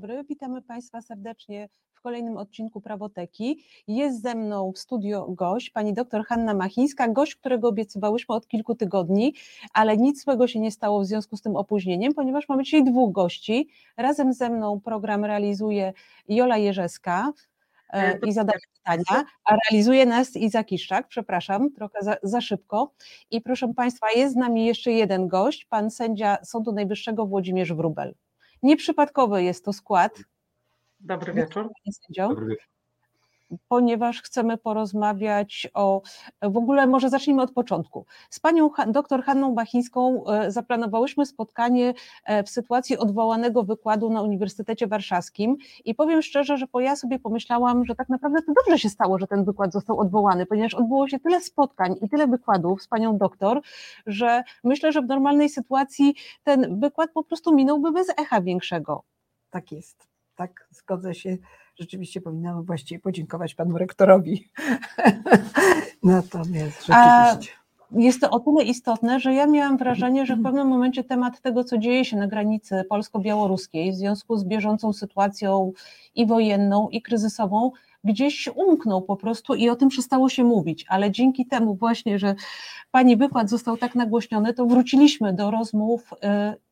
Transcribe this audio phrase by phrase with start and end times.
[0.00, 3.64] dobry, witamy Państwa serdecznie w kolejnym odcinku Prawoteki.
[3.88, 8.74] Jest ze mną w studio gość, pani doktor Hanna Machińska, gość, którego obiecywałyśmy od kilku
[8.74, 9.34] tygodni,
[9.72, 13.12] ale nic złego się nie stało w związku z tym opóźnieniem, ponieważ mamy dzisiaj dwóch
[13.12, 13.68] gości.
[13.96, 15.92] Razem ze mną program realizuje
[16.28, 17.32] Jola Jerzeska,
[17.92, 22.92] e, i zadaje pytania, a realizuje nas Iza Kiszczak, przepraszam, trochę za, za, szybko.
[23.30, 28.14] I proszę Państwa, jest z nami jeszcze jeden gość, pan sędzia Sądu Najwyższego Włodzimierz Wrubel.
[28.62, 30.22] Nieprzypadkowy jest to skład.
[31.00, 31.68] Dobry wieczór.
[32.08, 32.56] Dobry wieczór
[33.68, 36.02] ponieważ chcemy porozmawiać o,
[36.42, 38.06] w ogóle może zacznijmy od początku.
[38.30, 44.86] Z panią dr Hanną Bachińską e, zaplanowałyśmy spotkanie e, w sytuacji odwołanego wykładu na Uniwersytecie
[44.86, 48.88] Warszawskim i powiem szczerze, że po ja sobie pomyślałam, że tak naprawdę to dobrze się
[48.88, 52.88] stało, że ten wykład został odwołany, ponieważ odbyło się tyle spotkań i tyle wykładów z
[52.88, 53.60] panią doktor,
[54.06, 56.14] że myślę, że w normalnej sytuacji
[56.44, 59.02] ten wykład po prostu minąłby bez echa większego.
[59.50, 61.36] Tak jest, tak, zgodzę się
[61.80, 64.50] rzeczywiście powinnam właściwie podziękować panu rektorowi.
[66.02, 67.54] Natomiast rzeczywiście.
[67.56, 67.60] A
[67.92, 71.64] jest to o tyle istotne, że ja miałam wrażenie, że w pewnym momencie temat tego,
[71.64, 75.72] co dzieje się na granicy polsko-białoruskiej w związku z bieżącą sytuacją
[76.14, 77.70] i wojenną, i kryzysową,
[78.04, 82.34] gdzieś umknął po prostu i o tym przestało się mówić, ale dzięki temu właśnie, że
[82.90, 86.16] pani wykład został tak nagłośniony, to wróciliśmy do rozmów y,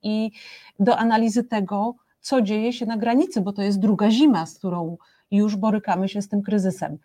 [0.03, 0.31] i
[0.79, 1.95] do analizy tego,
[2.29, 4.97] co dzieje się na granicy, bo to jest druga zima, z którą
[5.31, 6.99] już borykamy się z tym kryzysem.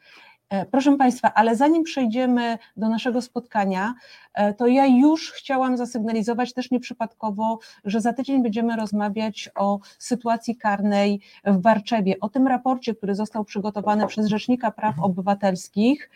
[0.54, 3.94] E, proszę Państwa, ale zanim przejdziemy do naszego spotkania,
[4.34, 10.56] e, to ja już chciałam zasygnalizować też nieprzypadkowo, że za tydzień będziemy rozmawiać o sytuacji
[10.56, 16.09] karnej w Warczewie, o tym raporcie, który został przygotowany przez Rzecznika Praw Obywatelskich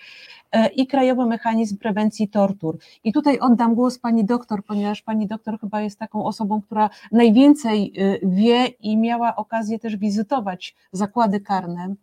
[0.51, 2.77] e, i Krajowy Mechanizm Prewencji Tortur.
[3.03, 7.93] I tutaj oddam głos Pani doktor, ponieważ Pani doktor chyba jest taką osobą, która najwięcej
[8.23, 11.95] wie i miała okazję też wizytować zakłady karne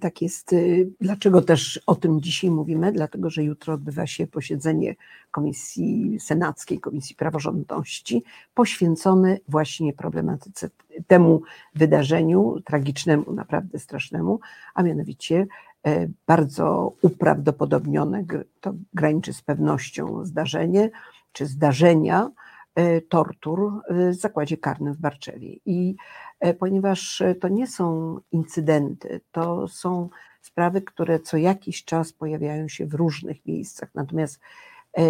[0.00, 0.52] tak jest.
[0.52, 2.92] Y, dlaczego też o tym dzisiaj mówimy?
[2.92, 4.94] Dlatego, że jutro odbywa się posiedzenie
[5.30, 8.24] Komisji Senackiej, Komisji Praworządności,
[8.54, 10.70] poświęcone właśnie problematyce,
[11.06, 11.42] temu
[11.74, 14.40] wydarzeniu tragicznemu, naprawdę strasznemu,
[14.74, 15.46] a mianowicie
[15.86, 18.24] e, bardzo uprawdopodobnione,
[18.60, 20.90] to graniczy z pewnością zdarzenie,
[21.32, 22.30] czy zdarzenia,
[22.74, 25.56] E, tortur w zakładzie karnym w Barczewie.
[25.66, 30.08] I e, ponieważ to nie są incydenty, to są
[30.40, 33.90] sprawy, które co jakiś czas pojawiają się w różnych miejscach.
[33.94, 34.40] Natomiast
[34.98, 35.02] e,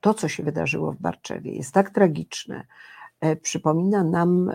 [0.00, 2.66] to, co się wydarzyło w Barczewie, jest tak tragiczne,
[3.42, 4.52] przypomina nam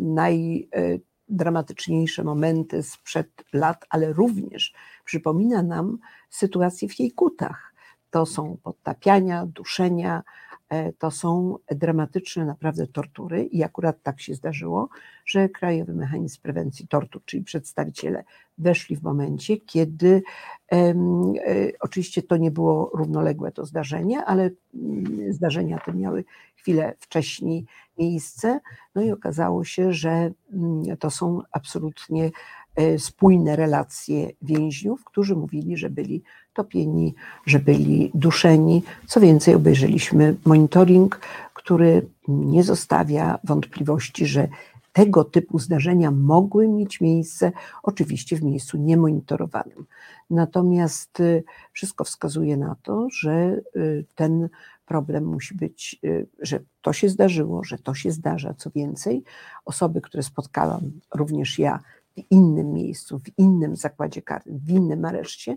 [0.00, 5.98] najdramatyczniejsze momenty sprzed lat, ale również przypomina nam
[6.30, 7.74] sytuację w jej kutach.
[8.10, 10.45] To są podtapiania, duszenia, E,
[10.98, 14.88] to są dramatyczne naprawdę tortury i akurat tak się zdarzyło,
[15.24, 18.24] że Krajowy Mechanizm Prewencji Tortur, czyli przedstawiciele
[18.58, 20.22] weszli w momencie, kiedy
[20.72, 20.94] e,
[21.80, 26.24] oczywiście to nie było równoległe to zdarzenie, ale mm, zdarzenia te miały
[26.56, 27.66] chwilę wcześniej
[27.98, 28.60] miejsce,
[28.94, 32.30] no i okazało się, że mm, to są absolutnie
[32.76, 36.22] e, spójne relacje więźniów, którzy mówili, że byli
[36.56, 37.14] topieni,
[37.46, 38.82] że byli duszeni.
[39.06, 41.20] Co więcej, obejrzeliśmy monitoring,
[41.54, 44.48] który nie zostawia wątpliwości, że
[44.92, 47.52] tego typu zdarzenia mogły mieć miejsce,
[47.82, 49.86] oczywiście w miejscu niemonitorowanym.
[50.30, 54.48] Natomiast y, wszystko wskazuje na to, że y, ten
[54.86, 58.54] problem musi być, y, że to się zdarzyło, że to się zdarza.
[58.54, 59.22] Co więcej,
[59.64, 60.82] osoby, które spotkałam,
[61.14, 61.80] również ja,
[62.16, 65.56] w innym miejscu, w innym zakładzie karnym, w innym areszcie,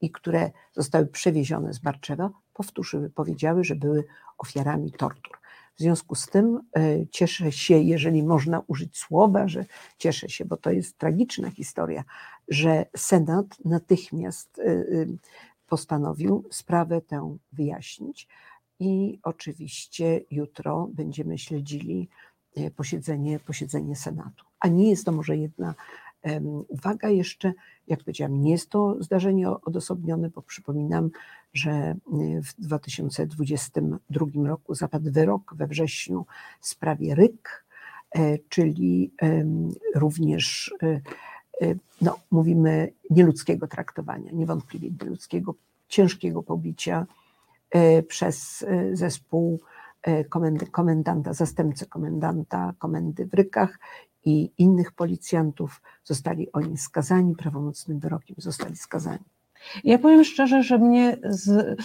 [0.00, 4.04] i które zostały przewiezione z Barczewa, powtórzyły, powiedziały, że były
[4.38, 5.38] ofiarami tortur.
[5.78, 9.64] W związku z tym e, cieszę się, jeżeli można użyć słowa, że
[9.98, 12.04] cieszę się, bo to jest tragiczna historia,
[12.48, 14.84] że Senat natychmiast e, e,
[15.66, 18.28] postanowił sprawę tę wyjaśnić
[18.80, 22.08] i oczywiście jutro będziemy śledzili
[22.76, 24.44] posiedzenie, posiedzenie Senatu.
[24.60, 25.74] A nie jest to może jedna
[26.68, 27.52] Uwaga jeszcze,
[27.86, 31.10] jak powiedziałam, nie jest to zdarzenie odosobnione, bo przypominam,
[31.52, 36.26] że y, w 2022 roku zapadł wyrok we wrześniu
[36.60, 37.64] w sprawie RYK,
[38.10, 39.12] e, czyli
[39.94, 45.54] również e, e, no, mówimy nieludzkiego traktowania, niewątpliwie nieludzkiego,
[45.88, 47.06] ciężkiego pobicia
[48.08, 49.60] przez zespół
[50.70, 53.78] komendanta, zastępcę komendanta komendy w Rykach
[54.28, 55.82] i innych policjantów.
[56.04, 59.24] Zostali oni skazani, prawomocnym wyrokiem zostali skazani.
[59.84, 61.78] Ja powiem szczerze, że mnie z,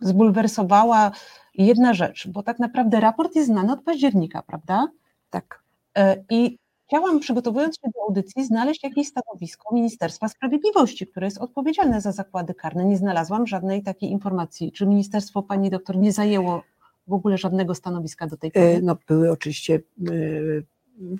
[0.00, 1.10] zbulwersowała
[1.54, 4.88] jedna rzecz, bo tak naprawdę raport jest znany od października, prawda?
[5.30, 5.62] Tak.
[5.98, 12.00] E, I chciałam, przygotowując się do audycji, znaleźć jakieś stanowisko Ministerstwa Sprawiedliwości, które jest odpowiedzialne
[12.00, 12.84] za zakłady karne.
[12.84, 14.72] Nie znalazłam żadnej takiej informacji.
[14.72, 16.62] Czy ministerstwo pani doktor nie zajęło
[17.06, 18.80] w ogóle żadnego stanowiska do tej pory?
[18.82, 19.80] No, były oczywiście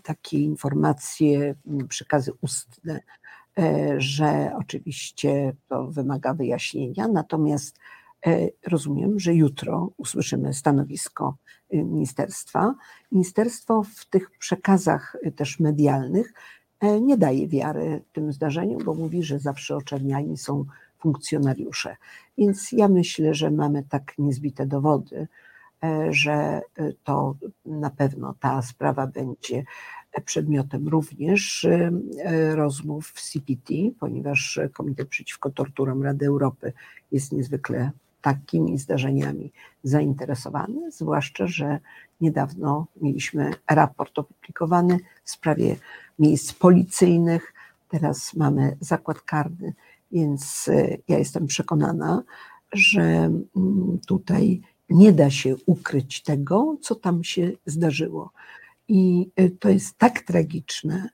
[0.02, 1.54] takie informacje,
[1.88, 3.00] przekazy ustne,
[3.96, 7.76] że oczywiście to wymaga wyjaśnienia, natomiast
[8.26, 11.36] E, rozumiem, że jutro usłyszymy stanowisko
[11.74, 12.74] y, ministerstwa.
[13.12, 16.32] Ministerstwo w tych przekazach y, też medialnych
[16.80, 20.64] e, nie daje wiary tym zdarzeniom, bo mówi, że zawsze oczerniani są
[20.98, 21.96] funkcjonariusze.
[22.38, 25.26] Więc ja myślę, że mamy tak niezbite dowody, e,
[26.10, 27.34] że y, to
[27.66, 29.64] na pewno ta sprawa będzie
[30.24, 31.66] przedmiotem również
[32.54, 36.72] rozmów w CPT, ponieważ Komitet Przeciwko Torturom Rady Europy
[37.12, 37.90] jest niezwykle
[38.20, 41.78] takimi zdarzeniami zainteresowany, zwłaszcza, że
[42.20, 45.76] niedawno mieliśmy raport opublikowany w sprawie
[46.18, 47.54] miejsc policyjnych,
[47.88, 49.74] teraz mamy zakład karny,
[50.12, 52.22] więc e, ja jestem przekonana,
[52.72, 54.60] że mm, tutaj
[54.90, 58.30] nie da się ukryć tego, co tam się zdarzyło.
[58.88, 61.08] I e, to jest tak tragiczne.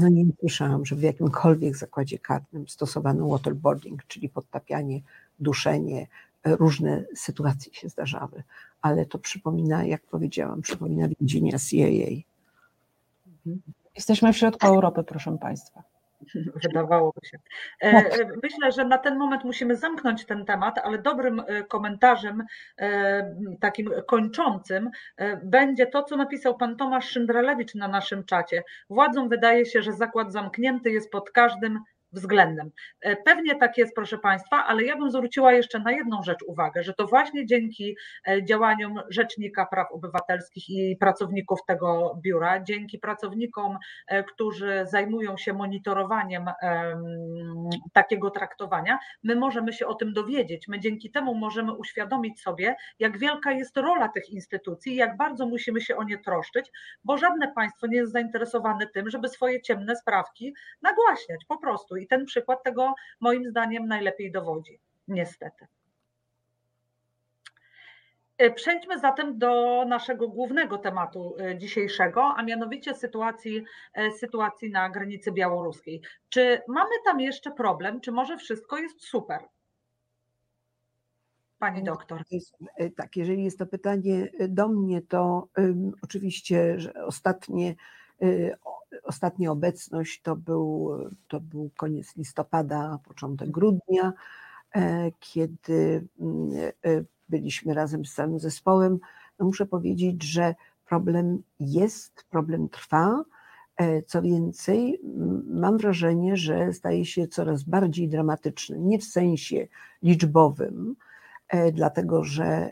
[0.00, 5.00] No nie słyszałam, że w jakimkolwiek zakładzie karnym stosowano waterboarding, czyli podtapianie
[5.38, 6.06] duszenie,
[6.44, 8.42] e, różne sytuacje się zdarzały,
[8.82, 12.22] ale to przypomina, jak powiedziałam, przypomina więzienia CIA.
[13.94, 15.95] Jesteśmy w środku Europy, proszę Państwa.
[16.62, 17.38] Wydawałoby się.
[17.80, 18.20] E, tak.
[18.20, 22.44] E, myślę, że na ten moment musimy zamknąć ten temat, ale dobrym komentarzem,
[23.60, 24.90] takim kończącym,
[25.44, 28.62] będzie to, co napisał pan Tomasz Szyndralewicz na naszym czacie.
[28.90, 31.80] Władzom wydaje się, że zakład zamknięty jest pod każdym
[32.16, 32.70] względem.
[33.00, 36.82] E, pewnie tak jest, proszę Państwa, ale ja bym zwróciła jeszcze na jedną rzecz uwagę,
[36.82, 37.96] że to właśnie dzięki
[38.28, 45.52] e, działaniom Rzecznika Praw Obywatelskich i pracowników tego biura, dzięki pracownikom, e, którzy zajmują się
[45.52, 46.46] monitorowaniem
[47.92, 50.68] takiego traktowania, my możemy się o tym dowiedzieć.
[50.68, 55.80] My dzięki temu możemy uświadomić sobie, jak wielka jest rola tych instytucji, jak bardzo musimy
[55.80, 56.70] się o nie troszczyć,
[57.04, 61.96] bo żadne państwo nie jest zainteresowane tym, żeby swoje ciemne sprawki nagłaśniać po prostu.
[61.96, 65.66] I ten przykład tego moim zdaniem najlepiej dowodzi, niestety.
[68.38, 73.64] E, przejdźmy zatem do naszego głównego tematu e, dzisiejszego, a mianowicie sytuacji,
[73.94, 76.00] e, sytuacji na granicy białoruskiej.
[76.28, 79.40] Czy mamy tam jeszcze problem, czy może wszystko jest super?
[81.58, 82.22] Pani doktor.
[82.96, 87.74] Tak, jeżeli jest to pytanie do mnie, to um, oczywiście, że ostatnie
[89.02, 90.90] Ostatnia obecność to był,
[91.28, 94.12] to był koniec listopada, początek grudnia,
[94.74, 96.50] e, kiedy mm,
[96.84, 98.98] e, byliśmy razem z całym zespołem.
[99.38, 100.54] No muszę powiedzieć, że
[100.88, 103.24] problem jest, problem trwa.
[103.76, 105.00] E, co więcej,
[105.46, 109.66] mam wrażenie, że staje się coraz bardziej dramatyczny, nie w sensie
[110.02, 110.96] liczbowym,
[111.72, 112.70] dlatego że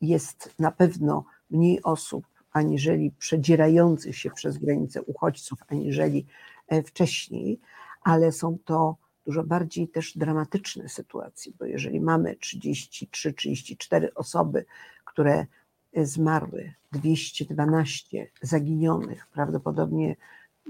[0.00, 6.26] jest na pewno mniej osób aniżeli przedzierających się przez granicę uchodźców, aniżeli
[6.68, 7.60] e, wcześniej,
[8.02, 8.96] ale są to
[9.26, 14.64] dużo bardziej też dramatyczne sytuacje, bo jeżeli mamy 33-34 osoby,
[15.04, 15.46] które
[15.92, 20.16] e, zmarły, 212 zaginionych, prawdopodobnie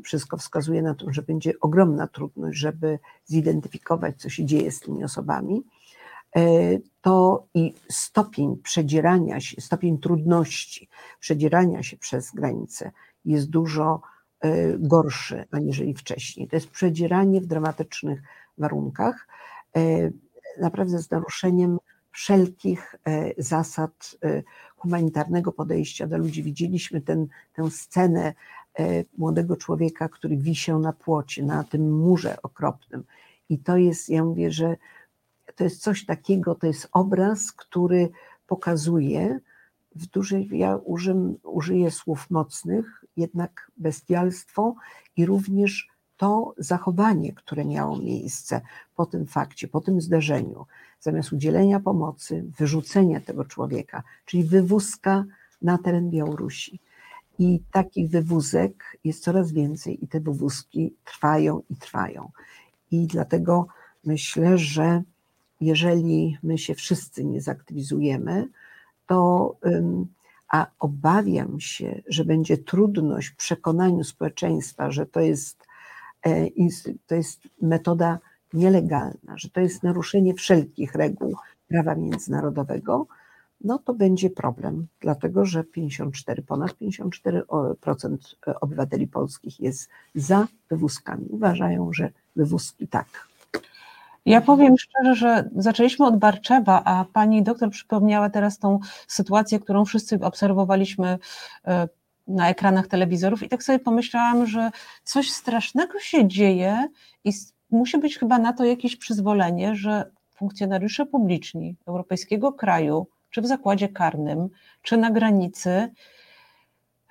[0.05, 5.05] wszystko wskazuje na to, że będzie ogromna trudność, żeby zidentyfikować, co się dzieje z tymi
[5.05, 5.65] osobami,
[7.01, 10.89] to i stopień przedzierania się, stopień trudności
[11.21, 12.91] przedzierania się przez granicę
[13.25, 14.01] jest dużo
[14.41, 16.49] e, gorszy aniżeli wcześniej.
[16.49, 18.23] To jest przedzieranie w dramatycznych
[18.59, 19.29] warunkach,
[19.77, 20.11] e,
[20.61, 21.79] naprawdę z naruszeniem
[22.13, 22.95] wszelkich
[23.39, 24.17] zasad
[24.77, 26.43] humanitarnego podejścia do ludzi.
[26.43, 28.35] Widzieliśmy ten, tę scenę
[29.19, 33.05] młodego człowieka, który wisiał na płocie, na tym murze okropnym.
[33.49, 34.77] I to jest, ja mówię, że
[35.57, 38.11] to jest coś takiego, to jest obraz, który
[38.47, 39.41] pokazuje
[39.95, 44.75] w dużej, ja użym, użyję słów mocnych, jednak bestialstwo
[45.17, 48.61] i również to zachowanie, które miało miejsce
[48.97, 50.67] po tym fakcie, po tym zdarzeniu,
[51.01, 55.25] zamiast udzielenia pomocy, wyrzucenia tego człowieka, czyli wywózka
[55.63, 56.81] na teren Białorusi.
[57.39, 62.31] I takich wywózek jest coraz więcej, i te wywózki trwają i trwają.
[62.91, 63.67] I dlatego
[64.05, 65.03] myślę, że
[65.61, 68.49] jeżeli my się wszyscy nie zaktywizujemy,
[69.07, 69.57] to
[70.55, 75.67] a obawiam się, że będzie trudność w przekonaniu społeczeństwa, że to jest,
[76.27, 76.47] e,
[77.07, 78.19] to jest metoda
[78.53, 81.37] nielegalna, że to jest naruszenie wszelkich reguł
[81.69, 83.07] prawa międzynarodowego,
[83.61, 88.17] no to będzie problem, dlatego że 54, ponad 54%
[88.61, 91.27] obywateli polskich jest za wywózkami.
[91.31, 93.29] Uważają, że wywózki tak.
[94.27, 98.79] Ja powiem szczerze, że zaczęliśmy od Barczewa, a pani doktor przypomniała teraz tą
[99.09, 101.19] sytuację, którą wszyscy obserwowaliśmy
[101.67, 101.89] e,
[102.27, 104.71] na ekranach telewizorów i tak sobie pomyślałam, że
[105.05, 106.89] coś strasznego się dzieje
[107.25, 107.33] i
[107.71, 113.89] musi być chyba na to jakieś przyzwolenie, że funkcjonariusze publiczni europejskiego kraju, czy w zakładzie
[113.89, 114.49] karnym,
[114.83, 115.71] czy na granicy,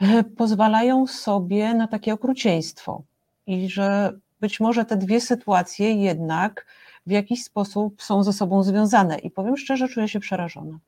[0.01, 3.03] e, pozwalają sobie na takie okrucieństwo.
[3.47, 6.65] I że być może te dwie sytuacje jednak
[7.07, 9.19] w jakiś sposób są ze sobą związane.
[9.19, 10.79] I powiem szczerze, czuję się przerażona.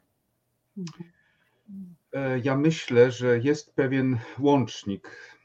[2.14, 5.36] E, ja myślę, że jest pewien łącznik.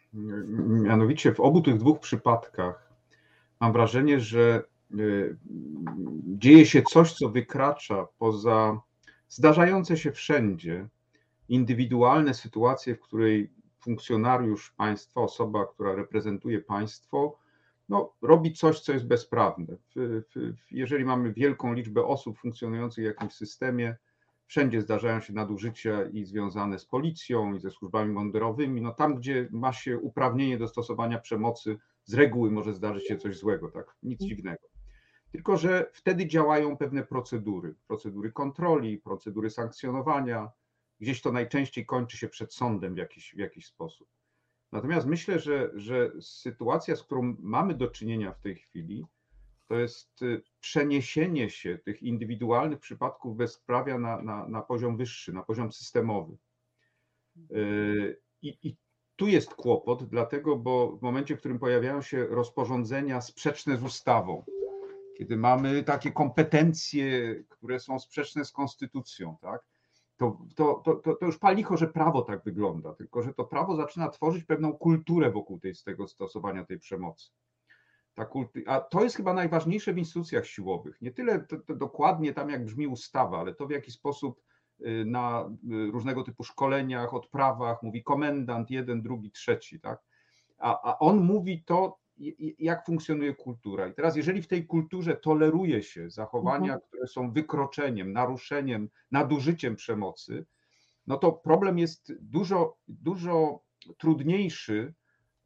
[0.67, 2.91] Mianowicie w obu tych dwóch przypadkach
[3.61, 4.63] mam wrażenie, że
[4.93, 4.97] e,
[6.27, 8.81] dzieje się coś, co wykracza poza
[9.29, 10.89] zdarzające się wszędzie
[11.49, 13.51] indywidualne sytuacje, w której
[13.81, 17.39] funkcjonariusz państwa, osoba, która reprezentuje państwo,
[17.91, 19.77] no, robi coś, co jest bezprawne.
[20.71, 23.97] Jeżeli mamy wielką liczbę osób funkcjonujących w jakimś systemie,
[24.47, 28.81] wszędzie zdarzają się nadużycia i związane z policją i ze służbami mundurowymi.
[28.81, 33.39] No tam, gdzie ma się uprawnienie do stosowania przemocy, z reguły może zdarzyć się coś
[33.39, 33.97] złego, tak?
[34.03, 34.69] Nic dziwnego.
[35.33, 40.51] Tylko, że wtedy działają pewne procedury, procedury kontroli, procedury sankcjonowania.
[41.01, 44.09] Gdzieś to najczęściej kończy się przed sądem w jakiś, w jakiś sposób.
[44.73, 49.07] Natomiast myślę, że, że sytuacja, z którą mamy do czynienia w tej chwili,
[49.67, 55.43] to jest y, przeniesienie się tych indywidualnych przypadków bezprawia na, na, na poziom wyższy, na
[55.43, 56.37] poziom systemowy.
[57.51, 58.77] Y, I, I
[59.17, 64.45] tu jest kłopot, dlatego, bo w momencie, w którym pojawiają się rozporządzenia sprzeczne z ustawą,
[65.19, 69.63] kiedy mamy takie kompetencje, które są sprzeczne z konstytucją, tak,
[70.21, 70.39] to,
[70.85, 74.45] to, to, to już palicho, że prawo tak wygląda, tylko że to prawo zaczyna tworzyć
[74.45, 77.31] pewną kulturę wokół tej, z tego stosowania tej przemocy.
[78.15, 81.03] Ta kulty, a to jest chyba najważniejsze w instytucjach siłowych.
[81.03, 84.43] Nie tyle to, to dokładnie tam, jak brzmi ustawa, ale to w jaki sposób
[84.81, 90.01] y, na y, różnego typu szkoleniach, odprawach mówi komendant, jeden, drugi, trzeci, tak?
[90.59, 91.99] A, a on mówi to,
[92.59, 93.89] jak funkcjonuje kultura.
[93.89, 96.81] I teraz, jeżeli w tej kulturze toleruje się zachowania, mhm.
[96.89, 100.47] które są wykroczeniem, naruszeniem, nadużyciem przemocy,
[101.07, 103.63] no to problem jest dużo, dużo
[103.99, 104.95] trudniejszy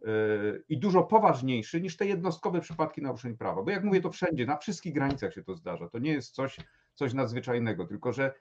[0.02, 0.08] e,
[0.68, 3.62] i dużo poważniejszy niż te jednostkowe przypadki naruszeń prawa.
[3.62, 5.88] Bo jak mówię, to wszędzie, na wszystkich granicach się to zdarza.
[5.88, 6.56] To nie jest coś,
[6.94, 8.34] coś nadzwyczajnego, tylko że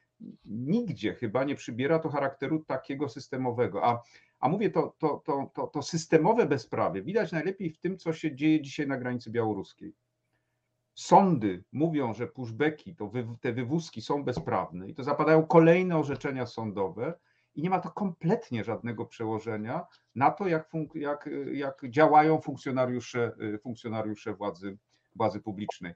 [0.46, 3.86] nigdzie chyba nie przybiera to charakteru takiego systemowego.
[3.86, 4.02] A
[4.44, 8.36] a mówię, to, to, to, to, to systemowe bezprawie widać najlepiej w tym, co się
[8.36, 9.96] dzieje dzisiaj na granicy białoruskiej.
[10.94, 16.46] Sądy mówią, że pushbacki, to wy, te wywózki są bezprawne i to zapadają kolejne orzeczenia
[16.46, 17.14] sądowe
[17.56, 19.86] i nie ma to kompletnie żadnego przełożenia
[20.16, 23.32] na to, jak, jak, jak działają funkcjonariusze,
[23.62, 24.78] funkcjonariusze władzy,
[25.16, 25.94] władzy publicznej.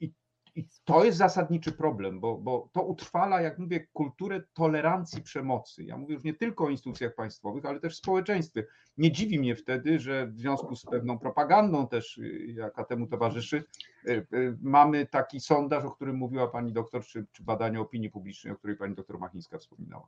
[0.00, 0.12] I
[0.54, 5.84] i to jest zasadniczy problem, bo, bo to utrwala, jak mówię, kulturę tolerancji przemocy.
[5.84, 8.66] Ja mówię już nie tylko o instytucjach państwowych, ale też w społeczeństwie.
[8.98, 13.64] Nie dziwi mnie wtedy, że w związku z pewną propagandą też, y, jaka temu towarzyszy,
[14.08, 18.52] y, y, mamy taki sondaż, o którym mówiła pani doktor, czy, czy badanie opinii publicznej,
[18.52, 20.06] o której pani doktor Machińska wspominała.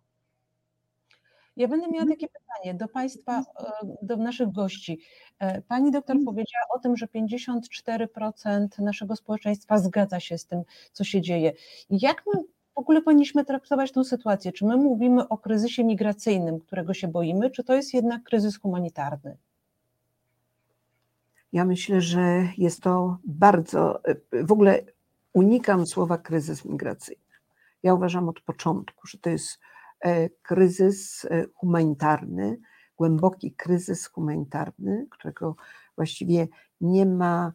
[1.56, 3.44] Ja będę miała takie pytanie do Państwa, e,
[4.02, 5.00] do naszych gości.
[5.38, 6.24] E, pani doktor mhm.
[6.24, 11.52] powiedziała o tym, że 54% naszego społeczeństwa zgadza się z tym, co się dzieje.
[11.90, 12.42] Jak my
[12.74, 14.52] w ogóle powinniśmy traktować tę sytuację?
[14.52, 19.36] Czy my mówimy o kryzysie migracyjnym, którego się boimy, czy to jest jednak kryzys humanitarny?
[21.52, 24.82] Ja myślę, że jest to bardzo, e, w ogóle
[25.32, 27.22] unikam słowa kryzys migracyjny.
[27.82, 29.58] Ja uważam od początku, że to jest
[30.42, 32.58] kryzys e, humanitarny,
[32.96, 35.56] głęboki kryzys humanitarny, którego
[35.96, 36.48] właściwie
[36.80, 37.52] nie ma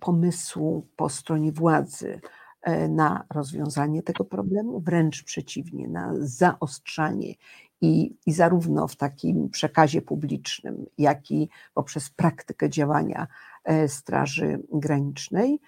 [0.00, 2.20] pomysłu po stronie władzy
[2.62, 7.34] e, na rozwiązanie tego problemu, wręcz przeciwnie, na zaostrzanie
[7.80, 13.26] i, i zarówno w takim przekazie publicznym, jak i poprzez praktykę działania
[13.88, 15.60] Straży Granicznej.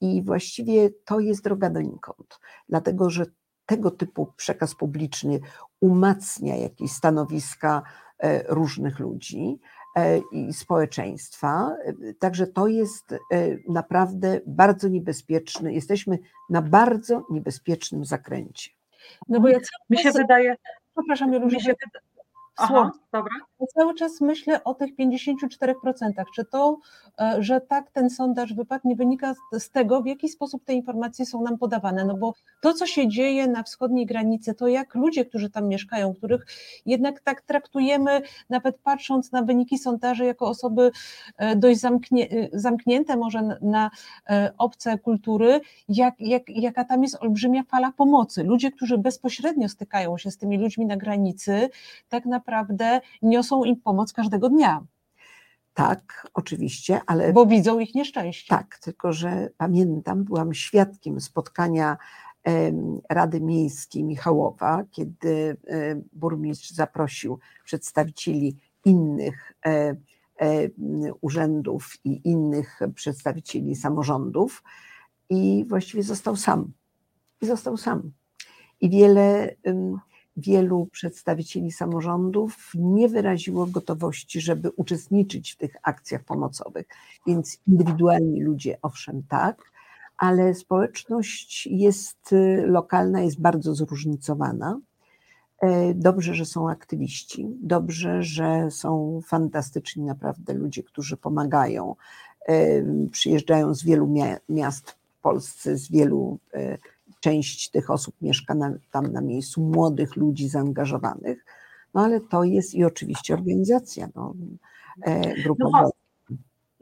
[0.00, 3.26] I właściwie to jest droga donikąd, dlatego że
[3.70, 5.40] tego typu przekaz publiczny
[5.80, 7.82] umacnia jakieś stanowiska
[8.18, 9.58] e, różnych ludzi
[9.96, 11.76] e, i społeczeństwa.
[12.18, 13.16] Także to jest e,
[13.68, 15.72] naprawdę bardzo niebezpieczny.
[15.72, 16.18] Jesteśmy
[16.50, 18.70] na bardzo niebezpiecznym zakręcie.
[19.28, 19.58] No bo ja
[19.90, 20.56] mi się wydaje.
[20.96, 22.09] Przepraszam, mi się wydaje.
[22.60, 23.30] Aha, dobra.
[23.74, 26.24] cały czas myślę o tych 54%.
[26.34, 26.78] Czy to,
[27.20, 31.26] e, że tak ten sondaż wypadł, nie wynika z tego, w jaki sposób te informacje
[31.26, 32.04] są nam podawane?
[32.04, 36.14] No bo to, co się dzieje na wschodniej granicy, to jak ludzie, którzy tam mieszkają,
[36.14, 36.46] których
[36.86, 40.90] jednak tak traktujemy, nawet patrząc na wyniki sondaży, jako osoby
[41.36, 43.90] e, dość zamknie, zamknięte może na
[44.58, 48.44] obce kultury, jak, jak, jaka tam jest olbrzymia fala pomocy.
[48.44, 51.70] Ludzie, którzy bezpośrednio stykają się z tymi ludźmi na granicy,
[52.08, 52.49] tak naprawdę
[53.22, 54.84] niosą im pomoc każdego dnia.
[55.74, 57.32] Tak, oczywiście, ale.
[57.32, 58.48] Bo widzą ich nieszczęście.
[58.56, 61.96] Tak, tylko że pamiętam, byłam świadkiem spotkania
[63.10, 65.56] Rady Miejskiej Michałowa, kiedy
[66.12, 69.96] burmistrz zaprosił przedstawicieli innych e, e,
[71.20, 74.62] urzędów i innych przedstawicieli samorządów
[75.30, 76.72] i właściwie został sam.
[77.40, 78.12] I został sam.
[78.80, 79.54] I wiele
[80.36, 86.86] wielu przedstawicieli samorządów nie wyraziło gotowości, żeby uczestniczyć w tych akcjach pomocowych.
[87.26, 89.62] Więc indywidualni ludzie, owszem, tak,
[90.16, 94.80] ale społeczność jest y, lokalna, jest bardzo zróżnicowana.
[95.60, 101.94] E, dobrze, że są aktywiści, dobrze, że są fantastyczni naprawdę ludzie, którzy pomagają.
[102.48, 102.82] E,
[103.12, 104.14] przyjeżdżają z wielu
[104.48, 106.78] miast w Polsce, z wielu e,
[107.20, 111.44] część tych osób mieszka na, tam na miejscu, młodych ludzi zaangażowanych,
[111.94, 114.34] no ale to jest i oczywiście organizacja no,
[115.02, 115.82] e, grupowa.
[115.82, 115.90] No,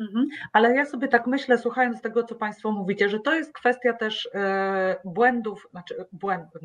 [0.06, 0.26] mhm.
[0.52, 4.28] ale ja sobie tak myślę, słuchając tego, co Państwo mówicie, że to jest kwestia też
[4.34, 6.62] e, błędów, znaczy błędów,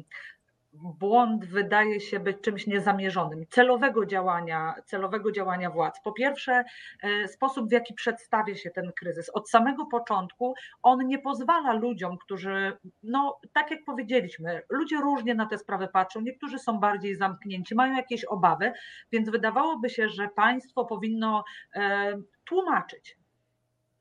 [0.74, 6.02] błąd wydaje się być czymś niezamierzonym, celowego działania, celowego działania władz.
[6.04, 6.64] Po pierwsze,
[7.04, 9.30] e, sposób, w jaki przedstawia się ten kryzys.
[9.30, 10.54] Od samego początku
[10.84, 16.22] on nie pozwala ludziom, którzy, no tak jak powiedzieliśmy, ludzie różnie na te sprawy patrzą,
[16.22, 18.72] niektórzy są bardziej zamknięci, mają jakieś obawy,
[19.12, 21.44] więc wydawałoby się, że państwo powinno
[21.76, 22.14] e,
[22.46, 23.18] tłumaczyć,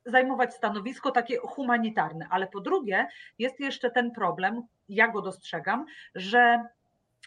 [0.05, 3.07] zajmować stanowisko takie humanitarne, ale po drugie
[3.39, 5.85] jest jeszcze ten problem, ja go dostrzegam,
[6.15, 6.63] że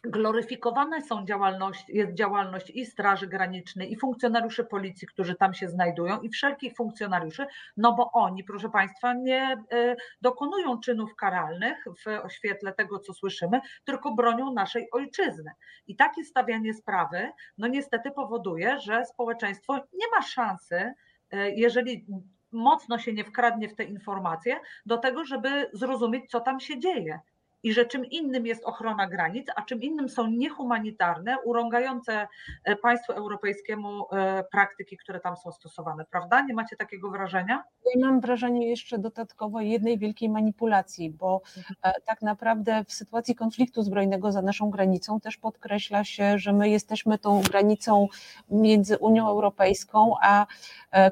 [0.04, 6.20] gloryfikowane są działalność, jest działalność i Straży Granicznej, i funkcjonariuszy policji, którzy tam się znajdują,
[6.20, 7.46] i wszelkich funkcjonariuszy,
[7.76, 13.60] no bo oni, proszę Państwa, nie e, dokonują czynów karalnych w świetle tego, co słyszymy,
[13.84, 15.50] tylko bronią naszej ojczyzny.
[15.86, 20.94] I takie stawianie sprawy, no niestety powoduje, że społeczeństwo nie ma szansy,
[21.30, 22.06] e, jeżeli
[22.52, 27.20] mocno się nie wkradnie w te informacje, do tego, żeby zrozumieć, co tam się dzieje
[27.66, 32.28] i że czym innym jest ochrona granic, a czym innym są niehumanitarne, urągające
[32.64, 36.42] e, państwu europejskiemu e, praktyki, które tam są stosowane, prawda?
[36.42, 37.64] Nie macie takiego wrażenia?
[37.94, 41.42] Ja mam wrażenie jeszcze dodatkowo jednej wielkiej manipulacji, bo
[41.82, 46.68] e, tak naprawdę w sytuacji konfliktu zbrojnego za naszą granicą też podkreśla się, że my
[46.68, 48.08] jesteśmy tą granicą
[48.50, 50.46] między Unią Europejską a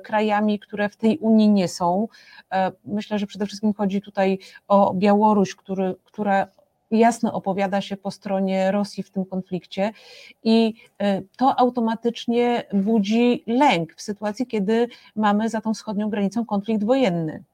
[0.05, 2.09] krajami, które w tej Unii nie są.
[2.85, 4.39] Myślę, że przede wszystkim chodzi tutaj
[4.69, 6.44] o Białoruś, który, która
[6.99, 9.93] jasno opowiada się po stronie Rosji w tym konflikcie
[10.43, 16.85] i y, to automatycznie budzi lęk w sytuacji, kiedy mamy za tą wschodnią granicą konflikt
[16.85, 17.45] wojenny.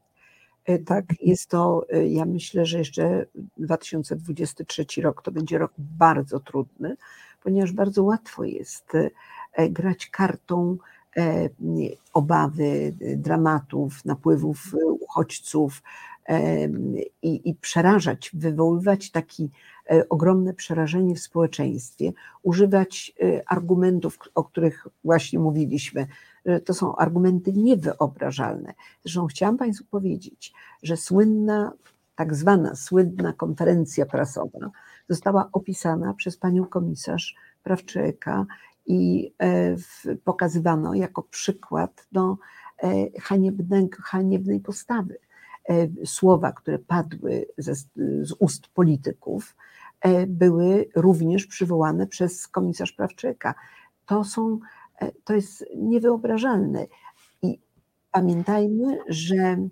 [0.64, 3.26] E, tak, jest to, e, ja myślę, że jeszcze
[3.58, 6.96] 2023 rok to będzie rok bardzo trudny,
[7.42, 8.94] ponieważ bardzo łatwo jest
[9.52, 10.76] e, grać kartą
[12.12, 15.82] obawy, dramatów, napływów uchodźców,
[17.22, 19.48] i, i przerażać, wywoływać takie
[20.08, 26.06] ogromne przerażenie w społeczeństwie, używać e, argumentów, o których właśnie mówiliśmy,
[26.46, 28.74] że to są argumenty niewyobrażalne.
[29.02, 30.52] Zresztą chciałam Państwu powiedzieć,
[30.82, 31.72] że słynna,
[32.16, 34.70] tak zwana słynna konferencja prasowa
[35.08, 38.46] została opisana przez panią komisarz praw człowieka
[38.86, 39.76] i e,
[40.24, 42.36] pokazywano jako przykład do
[42.82, 45.18] e, haniebnego, haniebnej postawy
[46.04, 47.74] słowa, które padły ze,
[48.22, 49.56] z ust polityków,
[50.00, 53.54] e, były również przywołane przez komisarz praw człowieka.
[54.06, 54.58] To, są,
[55.00, 56.86] e, to jest niewyobrażalne.
[57.42, 57.58] I
[58.10, 59.68] pamiętajmy, że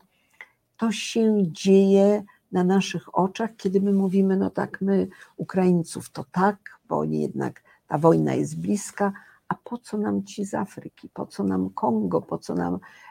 [0.77, 6.57] to się dzieje na naszych oczach, kiedy my mówimy, no tak, my Ukraińców to tak,
[6.89, 9.13] bo jednak ta wojna jest bliska,
[9.49, 13.08] a po co nam ci z Afryki, po co nam Kongo, po co nam E,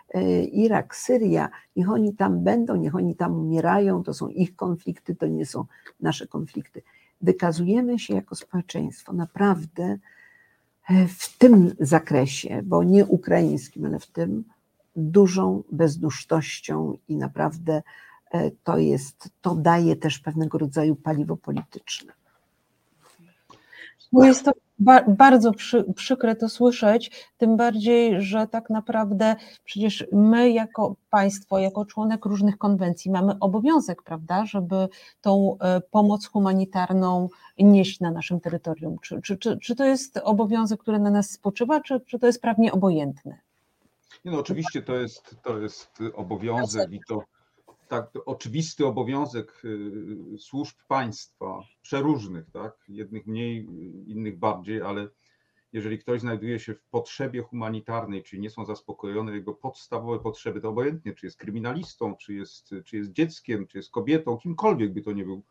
[0.51, 5.27] Irak, Syria, niech oni tam będą, niech oni tam umierają, to są ich konflikty, to
[5.27, 5.65] nie są
[5.99, 6.81] nasze konflikty.
[7.21, 9.97] Wykazujemy się jako społeczeństwo naprawdę
[10.89, 14.43] e, w tym zakresie, bo nie ukraińskim, ale w tym
[14.95, 17.83] dużą bezdusznością i naprawdę
[18.31, 22.13] e, to jest, to daje też pewnego rodzaju paliwo polityczne.
[24.11, 30.07] Bo jest to Ba bardzo przy, przykre to słyszeć, tym bardziej, że tak naprawdę przecież
[30.11, 34.87] my jako państwo, jako członek różnych konwencji mamy obowiązek, prawda, żeby
[35.21, 38.97] tą e, pomoc humanitarną nieść na naszym terytorium.
[39.01, 42.41] Czy, czy, czy, czy to jest obowiązek, który na nas spoczywa, czy, czy to jest
[42.41, 43.39] prawnie obojętne?
[44.25, 47.23] Nie no, oczywiście to jest, to jest obowiązek i to
[47.87, 52.85] tak oczywisty obowiązek y, służb państwa, przeróżnych, tak?
[52.87, 53.67] jednych mniej,
[54.07, 55.09] innych bardziej, ale
[55.73, 60.69] jeżeli ktoś znajduje się w potrzebie humanitarnej, czyli nie są zaspokojone jego podstawowe potrzeby, to
[60.69, 65.11] obojętnie, czy jest kryminalistą, czy jest, czy jest dzieckiem, czy jest kobietą, kimkolwiek by to
[65.11, 65.43] nie był,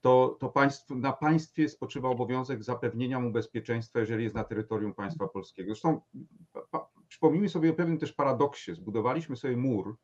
[0.00, 5.28] to, to państw, na państwie spoczywa obowiązek zapewnienia mu bezpieczeństwa, jeżeli jest na terytorium państwa
[5.28, 5.68] polskiego.
[5.68, 6.00] Zresztą
[7.08, 8.74] przypomnijmy sobie o pewnym też paradoksie.
[8.74, 9.96] Zbudowaliśmy sobie mur,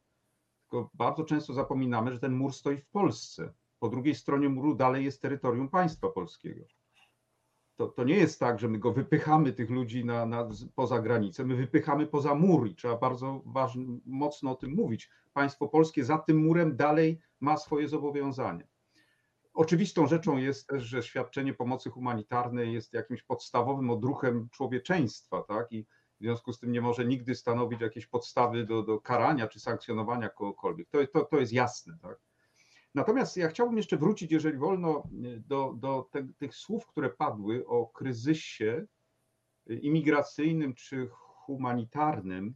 [0.70, 3.52] tylko bardzo często zapominamy, że ten mur stoi w Polsce.
[3.79, 6.64] Po drugiej stronie muru dalej jest terytorium państwa polskiego.
[7.76, 11.44] To, to nie jest tak, że my go wypychamy, tych ludzi na, na, poza granicę,
[11.44, 15.11] my wypychamy poza mur i trzeba bardzo ważny, mocno o tym mówić.
[15.33, 18.66] Państwo polskie za tym murem dalej ma swoje zobowiązania.
[19.55, 25.72] Oczywistą rzeczą jest też, że świadczenie pomocy humanitarnej jest jakimś podstawowym odruchem człowieczeństwa, tak?
[25.72, 25.87] I
[26.20, 30.29] w związku z tym nie może nigdy stanowić jakiejś podstawy do, do karania czy sankcjonowania
[30.29, 30.88] kogokolwiek.
[30.88, 31.98] To, to, to jest jasne.
[32.02, 32.18] Tak?
[32.94, 35.02] Natomiast ja chciałbym jeszcze wrócić, jeżeli wolno,
[35.46, 38.87] do, do te, tych słów, które padły o kryzysie
[39.66, 42.55] imigracyjnym czy humanitarnym.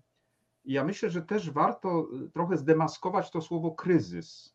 [0.65, 4.55] Ja myślę, że też warto trochę zdemaskować to słowo kryzys.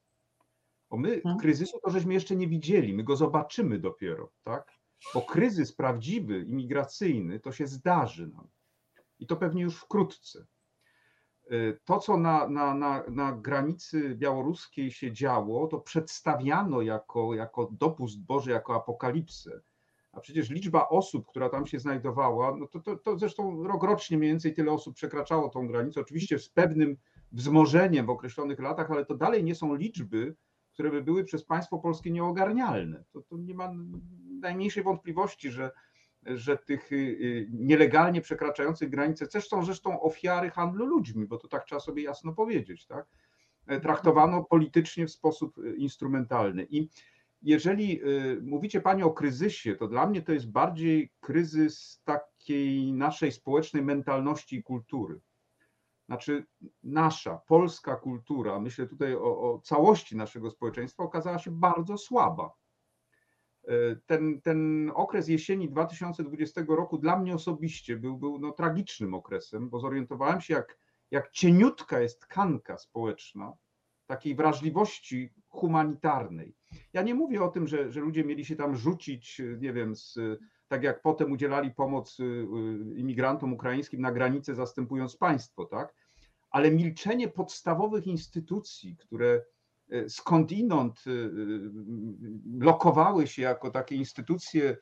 [0.90, 1.40] Bo my hmm.
[1.40, 4.72] kryzysu to żeśmy jeszcze nie widzieli, my go zobaczymy dopiero, tak?
[5.14, 8.48] Bo kryzys prawdziwy, imigracyjny, to się zdarzy nam
[9.20, 10.46] i to pewnie już wkrótce.
[11.52, 17.70] Y, to, co na, na, na, na granicy białoruskiej się działo, to przedstawiano jako, jako
[17.72, 19.62] dopust Boży, jako apokalipsę.
[20.12, 24.32] A przecież liczba osób, która tam się znajdowała, no to, to, to zresztą rokrocznie mniej
[24.32, 26.98] więcej tyle osób przekraczało tą granicę, oczywiście z pewnym
[27.32, 30.36] wzmożeniem w określonych latach, ale to dalej nie są liczby,
[30.74, 33.04] które by były przez państwo polskie nieogarnialne.
[33.12, 33.72] To, to nie ma
[34.40, 35.72] najmniejszej wątpliwości, że
[36.26, 41.48] że tych y, y, nielegalnie przekraczających granice też są zresztą ofiary handlu ludźmi, bo to
[41.48, 43.06] tak trzeba sobie jasno powiedzieć, tak?
[43.68, 46.68] E, traktowano politycznie w sposób y, instrumentalny.
[46.70, 46.90] I
[47.42, 48.02] jeżeli
[48.42, 54.56] mówicie Pani o kryzysie, to dla mnie to jest bardziej kryzys takiej naszej społecznej mentalności
[54.56, 55.20] i kultury.
[56.06, 56.46] Znaczy,
[56.84, 62.54] nasza polska kultura, myślę tutaj o, o całości naszego społeczeństwa, okazała się bardzo słaba
[64.06, 69.80] ten, ten okres jesieni 2020 roku dla mnie osobiście był, był no, tragicznym okresem, bo
[69.80, 70.78] zorientowałem się, jak,
[71.12, 73.54] jak cieniutka jest tkanka społeczna
[74.08, 76.56] takiej wrażliwości humanitarnej.
[76.94, 80.20] Ja nie mówię o tym, że, że ludzie mieli się tam rzucić, nie wiem, z,
[80.68, 85.96] tak jak potem udzielali pomoc y, y, imigrantom ukraińskim na granicę, zastępując państwo, tak?
[86.50, 89.46] Ale milczenie podstawowych instytucji, które
[90.08, 91.26] skądinąd e, e,
[92.60, 94.78] lokowały się jako takie instytucje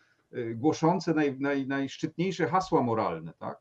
[0.55, 3.59] głoszące naj, naj, najszczytniejsze hasła moralne, tak?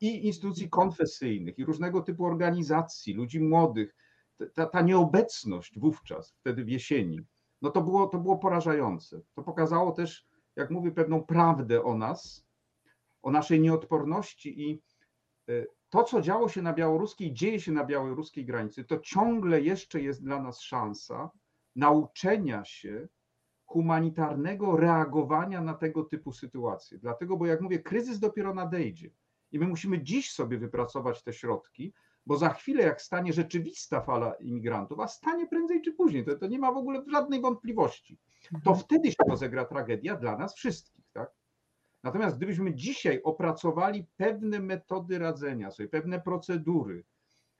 [0.00, 3.96] I instytucji konfesyjnych, i różnego typu organizacji, ludzi młodych.
[4.54, 7.24] Ta, ta nieobecność wówczas, wtedy w jesieni,
[7.62, 9.20] no to było, to było porażające.
[9.34, 12.46] To pokazało też, jak mówię, pewną prawdę o nas,
[13.22, 14.82] o naszej nieodporności i
[15.90, 20.24] to, co działo się na białoruskiej, dzieje się na białoruskiej granicy, to ciągle jeszcze jest
[20.24, 21.30] dla nas szansa
[21.76, 23.08] nauczenia się
[23.64, 26.98] humanitarnego reagowania na tego typu sytuacje.
[26.98, 29.10] Dlatego, bo jak mówię, kryzys dopiero nadejdzie
[29.52, 31.92] i my musimy dziś sobie wypracować te środki,
[32.26, 36.46] bo za chwilę, jak stanie rzeczywista fala imigrantów, a stanie prędzej czy później, to, to
[36.46, 38.18] nie ma w ogóle żadnej wątpliwości,
[38.50, 38.76] to mhm.
[38.76, 40.99] wtedy się rozegra tragedia dla nas wszystkich.
[42.02, 47.04] Natomiast gdybyśmy dzisiaj opracowali pewne metody radzenia sobie, pewne procedury,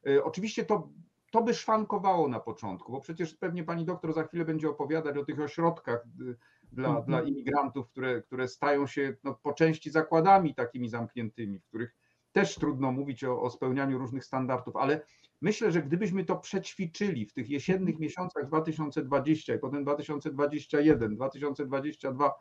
[0.06, 0.88] e, oczywiście to,
[1.30, 5.24] to by szwankowało na początku, bo przecież pewnie pani doktor za chwilę będzie opowiadać o
[5.24, 6.34] tych ośrodkach e,
[6.72, 7.06] dla, mhm.
[7.06, 11.96] dla imigrantów, które, które stają się no, po części zakładami takimi zamkniętymi, w których
[12.32, 15.00] też trudno mówić o, o spełnianiu różnych standardów, ale
[15.40, 22.32] myślę, że gdybyśmy to przećwiczyli w tych jesiennych miesiącach 2020 i potem 2021, 2022, E,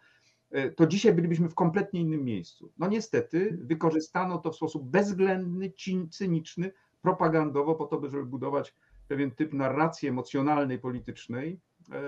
[0.76, 2.72] to dzisiaj bylibyśmy w kompletnie innym miejscu.
[2.78, 5.74] No niestety wykorzystano to w sposób bezwzględny,
[6.10, 8.76] cyniczny, propagandowo po to, żeby budować
[9.08, 11.60] pewien typ narracji emocjonalnej, politycznej.
[11.92, 12.02] E,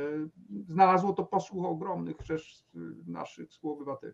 [0.67, 2.65] znalazło to posłuch ogromnych przez
[3.08, 4.13] naszych współobywateli.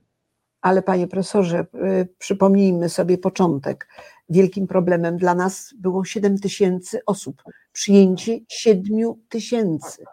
[0.62, 3.88] Ale panie profesorze, e, przypomnijmy sobie początek.
[4.30, 10.04] Wielkim problemem dla nas było 7 tysięcy osób, przyjęcie 7 tysięcy.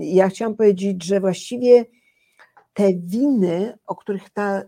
[0.00, 1.84] Ja chciałam powiedzieć, że właściwie
[2.74, 4.62] te winy, o których ta.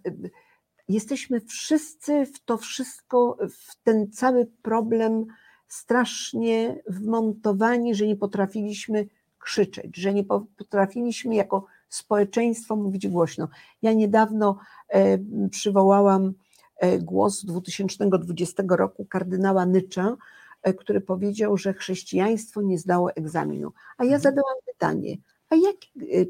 [0.88, 5.26] Jesteśmy wszyscy w to wszystko, w ten cały problem
[5.68, 9.06] strasznie wmontowani, że nie potrafiliśmy
[9.38, 10.24] krzyczeć, że nie
[10.56, 13.48] potrafiliśmy jako społeczeństwo mówić głośno.
[13.82, 15.18] Ja niedawno e,
[15.50, 16.32] przywołałam
[16.76, 20.16] e, głos 2020 roku kardynała Nycza,
[20.62, 23.72] e, który powiedział, że chrześcijaństwo nie zdało egzaminu.
[23.98, 24.22] A ja mhm.
[24.22, 25.16] zadałam pytanie,
[25.50, 25.76] a jak,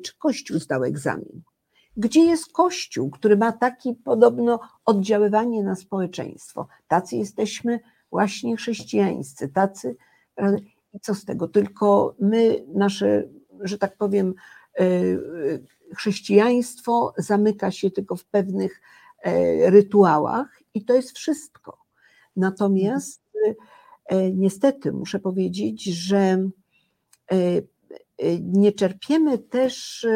[0.03, 1.43] czy Kościół zdał egzamin?
[1.97, 6.67] Gdzie jest Kościół, który ma takie podobno oddziaływanie na społeczeństwo?
[6.89, 7.81] Tacy jesteśmy
[8.11, 9.97] właśnie chrześcijańscy, tacy.
[10.93, 11.49] I co z tego?
[11.49, 13.29] Tylko my, nasze,
[13.61, 14.35] że tak powiem,
[14.79, 14.85] e,
[15.97, 18.81] chrześcijaństwo zamyka się tylko w pewnych
[19.23, 21.79] e, rytuałach i to jest wszystko.
[22.37, 23.23] Natomiast
[24.07, 26.49] e, niestety muszę powiedzieć, że
[28.41, 30.07] nie czerpiemy też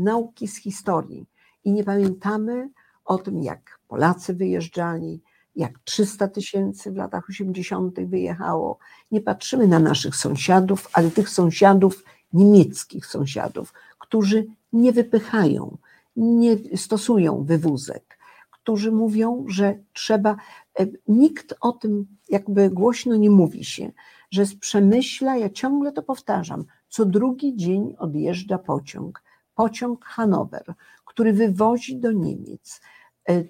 [0.00, 1.26] nauki z historii
[1.64, 2.70] i nie pamiętamy
[3.04, 5.20] o tym, jak Polacy wyjeżdżali,
[5.56, 8.00] jak 300 tysięcy w latach 80.
[8.00, 8.78] wyjechało.
[9.10, 15.76] Nie patrzymy na naszych sąsiadów, ale tych sąsiadów, niemieckich sąsiadów, którzy nie wypychają,
[16.16, 18.18] nie stosują wywózek,
[18.50, 20.36] którzy mówią, że trzeba.
[20.80, 23.92] E, nikt o tym jakby głośno nie mówi się,
[24.30, 29.22] że z Przemyśla, ja ciągle to powtarzam, co drugi dzień odjeżdża pociąg,
[29.60, 32.80] pociąg Hanower, który wywozi do Niemiec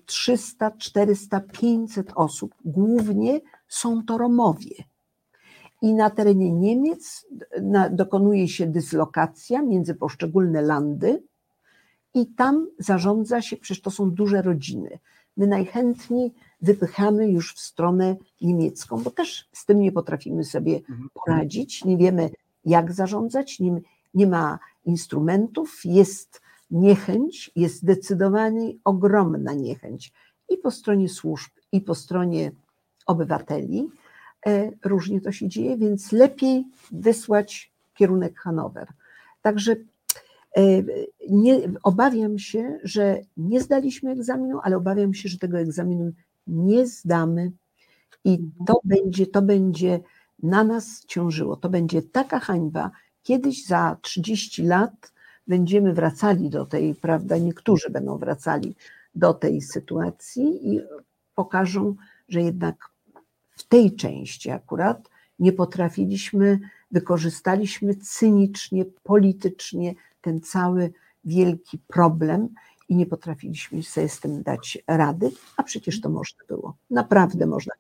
[0.07, 4.75] 300, 400, 500 osób, głównie są to Romowie.
[5.83, 7.27] I na terenie Niemiec
[7.91, 11.23] dokonuje się dyslokacja między poszczególne landy,
[12.15, 14.99] i tam zarządza się, przecież to są duże rodziny.
[15.37, 21.09] My najchętniej wypychamy już w stronę niemiecką, bo też z tym nie potrafimy sobie mhm.
[21.15, 22.31] poradzić, nie wiemy,
[22.65, 23.81] jak zarządzać, nie,
[24.15, 26.41] nie ma instrumentów, jest
[26.71, 30.13] niechęć, jest zdecydowanie ogromna niechęć
[30.49, 32.53] i po stronie służb, i po stronie
[33.07, 33.89] obywateli.
[34.47, 38.89] E, różnie to się dzieje, więc lepiej wysłać kierunek Hanower.
[39.43, 39.77] Także
[40.57, 40.63] e,
[41.31, 46.13] nie, obawiam się, że nie zdaliśmy egzaminu, ale obawiam się, że tego egzaminu
[46.47, 47.53] nie zdamy
[48.25, 50.01] i to będzie, to będzie
[50.43, 51.57] na nas ciążyło.
[51.57, 52.91] To będzie taka hańba.
[53.31, 55.13] Kiedyś za 30 lat
[55.47, 58.77] będziemy wracali do tej, prawda, niektórzy będą wracali
[59.15, 60.81] do tej sytuacji i
[61.35, 61.95] pokażą,
[62.29, 62.77] że jednak
[63.51, 66.59] w tej części akurat nie potrafiliśmy,
[66.91, 70.93] wykorzystaliśmy cynicznie, politycznie ten cały
[71.25, 72.49] wielki problem
[72.89, 76.77] i nie potrafiliśmy sobie z tym dać rady, a przecież to można było.
[76.91, 77.75] Naprawdę można.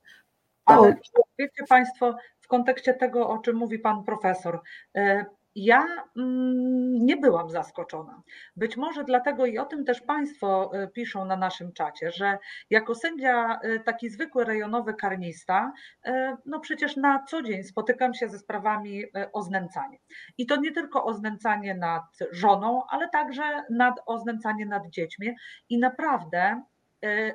[0.67, 0.75] To...
[0.75, 0.97] Ale
[1.39, 4.61] wiecie Państwo, w kontekście tego, o czym mówi Pan Profesor,
[4.95, 5.87] e, ja
[6.17, 8.23] mm, nie byłam zaskoczona.
[8.57, 12.39] Być może dlatego i o tym też Państwo y, piszą na naszym czacie, że
[12.71, 15.73] jako sędzia y, taki zwykły rejonowy karnista,
[16.07, 16.11] y,
[16.47, 19.99] no przecież na co dzień spotykam się ze sprawami o znęcanie.
[20.39, 25.35] I to nie tylko o znęcanie nad żoną, ale także nad, o znęcanie nad dziećmi.
[25.69, 26.63] I naprawdę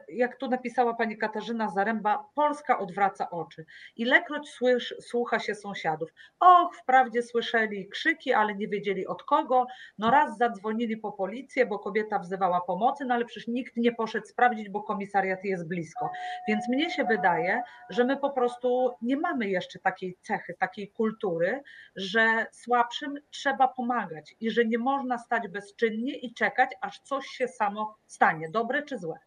[0.08, 3.66] jak tu napisała pani Katarzyna Zaręba, Polska odwraca oczy.
[3.96, 6.10] Ilekroć słysz, słucha się sąsiadów.
[6.40, 9.66] Och, wprawdzie słyszeli krzyki, ale nie wiedzieli od kogo.
[9.98, 14.26] No raz zadzwonili po policję, bo kobieta wzywała pomocy, no ale przecież nikt nie poszedł
[14.26, 16.10] sprawdzić, bo komisariat jest blisko.
[16.48, 21.64] Więc mnie się wydaje, że my po prostu nie mamy jeszcze takiej cechy, takiej kultury,
[21.96, 27.48] że słabszym trzeba pomagać i że nie można stać bezczynnie i czekać, aż coś się
[27.48, 29.20] samo stanie, dobre czy złe.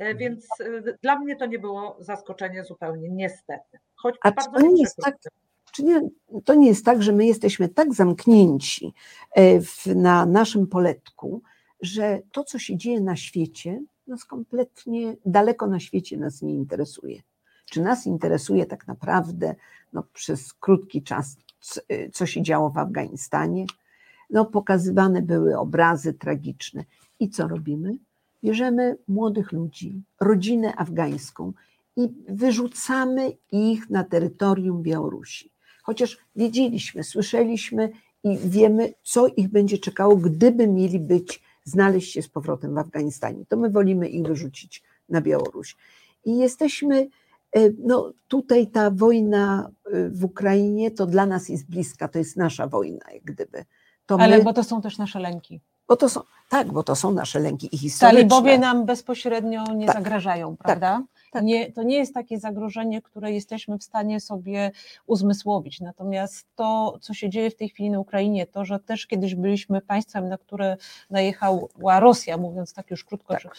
[0.00, 0.18] E, mhm.
[0.18, 3.78] Więc e, dla mnie to nie było zaskoczenie zupełnie, niestety.
[3.94, 5.16] Choć A bardzo to nie jest tak,
[5.72, 6.00] czy nie,
[6.44, 8.94] to nie jest tak, że my jesteśmy tak zamknięci
[9.32, 11.42] e, w, na naszym poletku,
[11.80, 17.22] że to, co się dzieje na świecie, nas kompletnie daleko na świecie nas nie interesuje.
[17.70, 19.54] Czy nas interesuje tak naprawdę
[19.92, 21.36] no, przez krótki czas,
[22.12, 23.66] co się działo w Afganistanie?
[24.30, 26.84] No, pokazywane były obrazy tragiczne.
[27.20, 27.98] I co robimy?
[28.44, 31.52] Bierzemy młodych ludzi, rodzinę afgańską
[31.96, 35.50] i wyrzucamy ich na terytorium Białorusi.
[35.82, 37.90] Chociaż wiedzieliśmy, słyszeliśmy
[38.24, 43.44] i wiemy, co ich będzie czekało, gdyby mieli być, znaleźć się z powrotem w Afganistanie.
[43.48, 45.76] To my wolimy ich wyrzucić na Białoruś.
[46.24, 47.08] I jesteśmy,
[47.52, 52.36] e, no tutaj ta wojna e, w Ukrainie to dla nas jest bliska, to jest
[52.36, 53.64] nasza wojna, jak gdyby.
[54.06, 55.60] To Ale my, bo to są też nasze lęki.
[55.90, 58.18] Bo to są, tak, bo to są nasze lęki i historyczne.
[58.18, 60.64] Talibowie nam bezpośrednio nie tak, zagrażają, tak.
[60.64, 60.88] prawda?
[60.88, 61.20] Tak.
[61.32, 61.44] Tak.
[61.44, 64.70] Nie, to nie jest takie zagrożenie, które jesteśmy w stanie sobie
[65.06, 65.80] uzmysłowić.
[65.80, 69.80] Natomiast to, co się dzieje w tej chwili na Ukrainie, to, że też kiedyś byliśmy
[69.80, 70.76] państwem, na które
[71.10, 73.56] najechała Rosja, mówiąc tak już krótko, tak.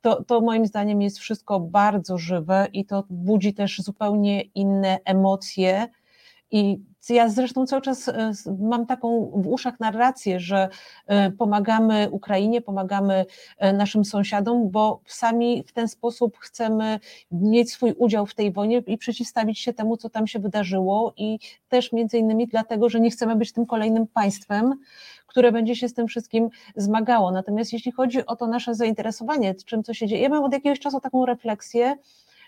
[0.00, 5.88] To, to moim zdaniem jest wszystko bardzo żywe i to budzi też zupełnie inne emocje
[6.50, 6.78] i
[7.14, 10.68] ja zresztą cały czas e, mam taką w uszach narrację, że
[11.06, 13.24] e, pomagamy Ukrainie, pomagamy
[13.58, 17.00] e, naszym sąsiadom, bo sami w ten sposób chcemy
[17.32, 21.38] mieć swój udział w tej wojnie i przeciwstawić się temu, co tam się wydarzyło i
[21.68, 24.74] też między innymi dlatego, że nie chcemy być tym kolejnym państwem,
[25.26, 27.30] które będzie się z tym wszystkim zmagało.
[27.30, 30.80] Natomiast jeśli chodzi o to nasze zainteresowanie, czym co się dzieje, ja mam od jakiegoś
[30.80, 31.96] czasu taką refleksję,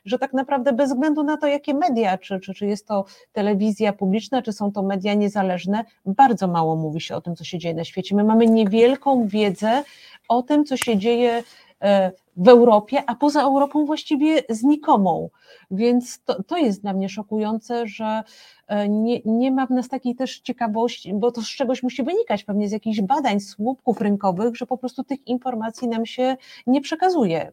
[0.04, 3.92] że tak naprawdę bez względu na to, jakie media, czy, czy, czy jest to telewizja
[3.92, 7.74] publiczna, czy są to media niezależne, bardzo mało mówi się o tym, co się dzieje
[7.74, 8.16] na świecie.
[8.16, 9.84] My mamy niewielką wiedzę
[10.28, 11.42] o tym, co się dzieje
[11.82, 15.30] e, w Europie, a poza Europą właściwie znikomą.
[15.70, 18.22] Więc to, to jest dla mnie szokujące, że
[18.66, 22.44] e, nie, nie ma w nas takiej też ciekawości, bo to z czegoś musi wynikać,
[22.44, 26.36] pewnie z jakichś badań, słupków rynkowych, że po prostu tych informacji nam się
[26.66, 27.52] nie przekazuje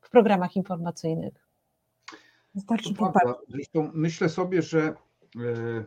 [0.00, 1.45] w programach informacyjnych.
[2.56, 2.94] Wystarczy
[3.48, 4.94] Zresztą myślę sobie, że
[5.36, 5.84] e,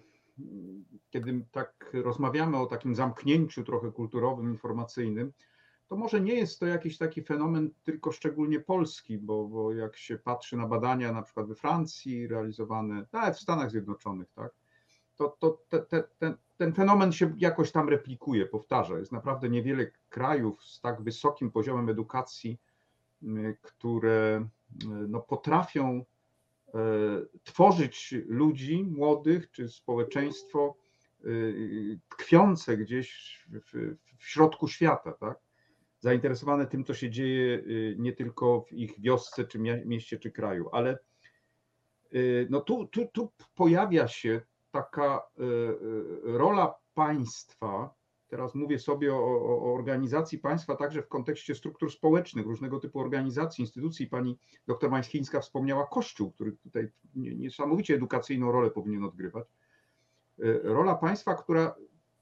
[1.10, 5.34] kiedy tak rozmawiamy o takim zamknięciu trochę kulturowym, informacyjnym,
[5.88, 10.17] to może nie jest to jakiś taki fenomen tylko szczególnie polski, bo, bo jak się
[10.17, 14.51] patrzy na badania na przykład we Francji realizowane, nawet w Stanach Zjednoczonych, tak,
[15.15, 18.99] to, to te, te, ten, ten fenomen się jakoś tam replikuje, powtarza.
[18.99, 22.60] Jest naprawdę niewiele krajów z tak wysokim poziomem edukacji,
[23.62, 24.47] które
[25.08, 26.05] no, potrafią
[27.43, 30.77] tworzyć ludzi młodych czy społeczeństwo
[31.23, 31.27] e,
[32.10, 35.39] tkwiące gdzieś w, w środku świata, tak?
[35.99, 37.62] zainteresowane tym, co się dzieje e,
[37.97, 40.99] nie tylko w ich wiosce, czy mieście, czy kraju, ale
[42.49, 45.21] no tu, tu, tu pojawia się taka
[46.23, 47.98] rola państwa,
[48.29, 53.61] Teraz mówię sobie o, o, organizacji państwa także w kontekście struktur społecznych, różnego typu organizacji,
[53.61, 54.07] instytucji.
[54.07, 54.37] Pani
[54.67, 59.47] doktor Mańskińska wspomniała Kościół, który tutaj niesamowicie edukacyjną rolę powinien odgrywać.
[60.39, 61.75] E, rola państwa, która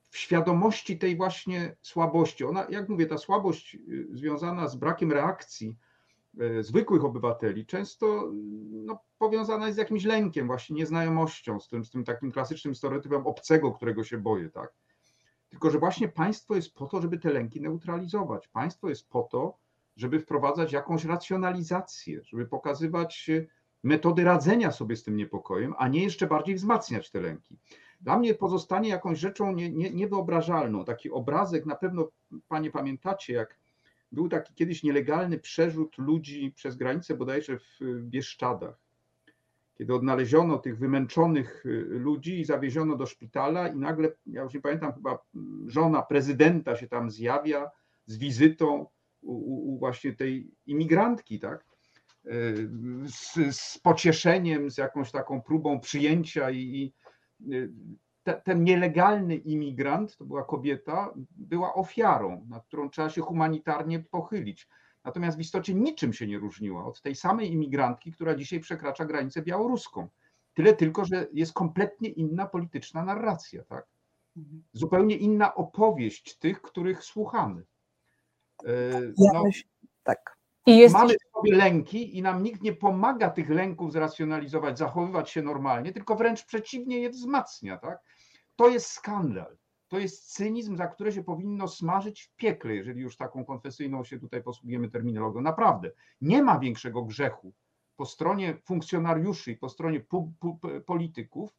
[0.10, 3.80] w świadomości tej właśnie słabości, ona, jak mówię, ta słabość e,
[4.16, 5.78] związana z brakiem reakcji
[6.40, 8.32] e, zwykłych obywateli, często
[8.70, 13.28] no, powiązana jest z jakimś lękiem, właśnie nieznajomością, z tym, z tym takim klasycznym stereotypem
[13.28, 14.74] obcego, którego się boję, tak
[15.50, 18.48] tylko, że właśnie państwo jest po to, żeby te lęki neutralizować.
[18.48, 19.58] Państwo jest po to,
[19.96, 23.30] żeby wprowadzać jakąś racjonalizację, żeby pokazywać
[23.84, 27.58] metody radzenia sobie z tym niepokojem, a nie jeszcze bardziej wzmacniać te lęki.
[28.02, 30.86] Dla mnie pozostanie jakąś rzeczą nie, nie, niewyobrażalną.
[30.86, 32.08] Taki obrazek, na pewno
[32.48, 33.58] Panie pamiętacie, jak
[34.12, 38.87] był taki kiedyś nielegalny przerzut ludzi przez granicę bodajże w Bieszczadach
[39.78, 44.62] kiedy odnaleziono tych wymęczonych y, ludzi i zawieziono do szpitala i nagle, ja już nie
[44.62, 45.20] pamiętam, chyba
[45.68, 47.72] żona prezydenta się tam zjawia
[48.06, 48.86] z wizytą
[49.22, 51.66] u, u właśnie tej imigrantki, tak?
[52.26, 52.70] Y,
[53.06, 56.94] z, z, pocieszeniem, z jakąś taką próbą przyjęcia i, i
[57.54, 57.72] y,
[58.24, 64.68] te, ten nielegalny imigrant, to była kobieta, była ofiarą, nad którą trzeba się humanitarnie pochylić
[65.08, 69.42] natomiast w istocie niczym się nie różniła od tej samej imigrantki, która dzisiaj przekracza granicę
[69.42, 70.08] białoruską.
[70.54, 73.88] Tyle tylko, że jest kompletnie inna polityczna narracja, tak?
[74.38, 74.64] Mhm.
[74.74, 77.64] Zupełnie inna opowieść tych, których słuchamy.
[78.66, 79.44] E, no,
[80.04, 80.38] tak.
[80.66, 80.94] I jest...
[80.94, 86.16] Mamy sobie lęki i nam nikt nie pomaga tych lęków zracjonalizować, zachowywać się normalnie, tylko
[86.16, 87.78] wręcz przeciwnie je wzmacnia.
[87.78, 88.00] Tak?
[88.56, 93.18] To jest skandal to jest cynizm, za które się powinno smażyć w piekle, jeżeli już
[93.18, 95.42] taką konfesyjną się tutaj posługujemy terminologią.
[95.42, 97.54] Naprawdę, nie ma większego grzechu
[97.96, 100.02] po stronie funkcjonariuszy i po stronie
[100.86, 101.50] polityków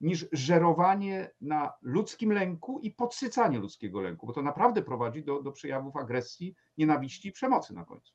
[0.00, 5.52] niż żerowanie na ludzkim lęku i podsycanie ludzkiego lęku, bo to naprawdę prowadzi do, do
[5.52, 8.14] przejawów agresji, nienawiści i przemocy na końcu.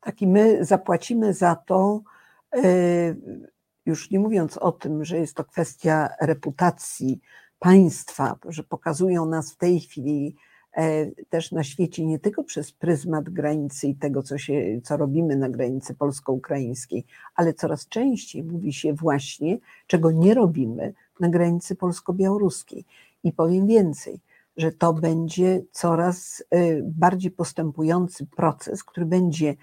[0.00, 2.02] Tak, i my zapłacimy za to,
[2.54, 3.14] e,
[3.86, 7.20] już nie mówiąc o tym, że jest to kwestia reputacji,
[7.58, 10.36] państwa, że pokazują nas w tej chwili
[10.76, 15.36] e, też na świecie nie tylko przez pryzmat granicy i tego, co, się, co robimy
[15.36, 22.84] na granicy polsko-ukraińskiej, ale coraz częściej mówi się właśnie, czego nie robimy na granicy polsko-białoruskiej.
[23.24, 24.20] I powiem więcej,
[24.56, 29.54] że to będzie coraz e, bardziej postępujący proces, który będzie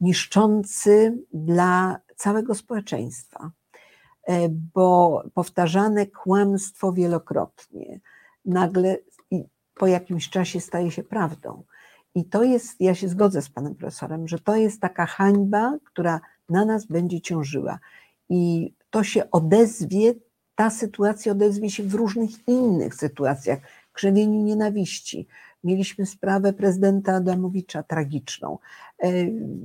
[0.00, 3.50] niszczący dla całego społeczeństwa.
[4.28, 8.00] E, bo powtarzane kłamstwo wielokrotnie
[8.44, 8.96] nagle
[9.80, 11.62] po jakimś czasie staje się prawdą.
[12.14, 16.20] I to jest, ja się zgodzę z panem profesorem, że to jest taka hańba, która
[16.48, 17.78] na nas będzie ciążyła.
[18.28, 20.14] I to się odezwie,
[20.54, 23.58] ta sytuacja odezwie się w różnych innych sytuacjach,
[23.92, 25.26] krzewieniu nienawiści.
[25.64, 28.58] Mieliśmy sprawę prezydenta Adamowicza tragiczną.
[28.98, 29.12] E,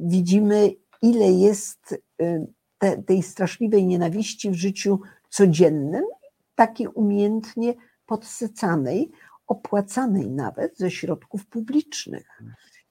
[0.06, 2.46] widzimy, ile jest e,
[2.78, 5.00] te, tej straszliwej nienawiści w życiu
[5.30, 6.04] codziennym,
[6.56, 7.74] takiej umiejętnie
[8.06, 9.12] podsycanej,
[9.48, 12.42] opłacanej nawet ze środków publicznych.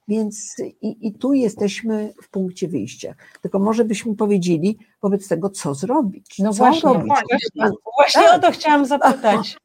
[0.07, 3.15] Więc i, i, tu jesteśmy w punkcie wyjścia.
[3.41, 6.39] Tylko może byśmy powiedzieli wobec tego, co zrobić.
[6.39, 7.07] No co właśnie, robić?
[7.07, 8.37] właśnie, właśnie tak.
[8.37, 9.57] o to chciałam zapytać.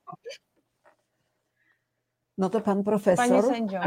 [2.39, 3.29] No to pan profesor.
[3.29, 3.81] Panie sędzio.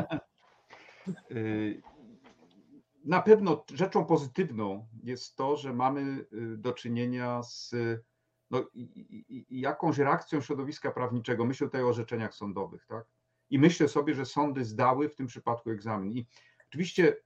[3.03, 7.75] Na pewno rzeczą pozytywną jest to, że mamy y, do czynienia z
[8.49, 8.69] no,
[9.49, 11.45] jakąś reakcją środowiska prawniczego.
[11.45, 13.05] Myślę tutaj o orzeczeniach sądowych, tak?
[13.49, 16.13] I myślę sobie, że sądy zdały w tym przypadku egzamin.
[16.13, 16.27] I
[16.69, 17.17] oczywiście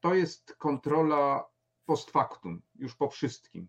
[0.00, 1.48] to jest kontrola
[1.86, 3.68] post factum, już po wszystkim.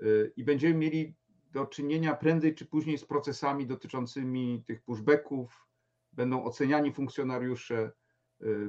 [0.00, 1.14] Y, I będziemy mieli
[1.50, 5.66] do czynienia prędzej czy później z procesami dotyczącymi tych pushbacków,
[6.12, 7.92] będą oceniani funkcjonariusze,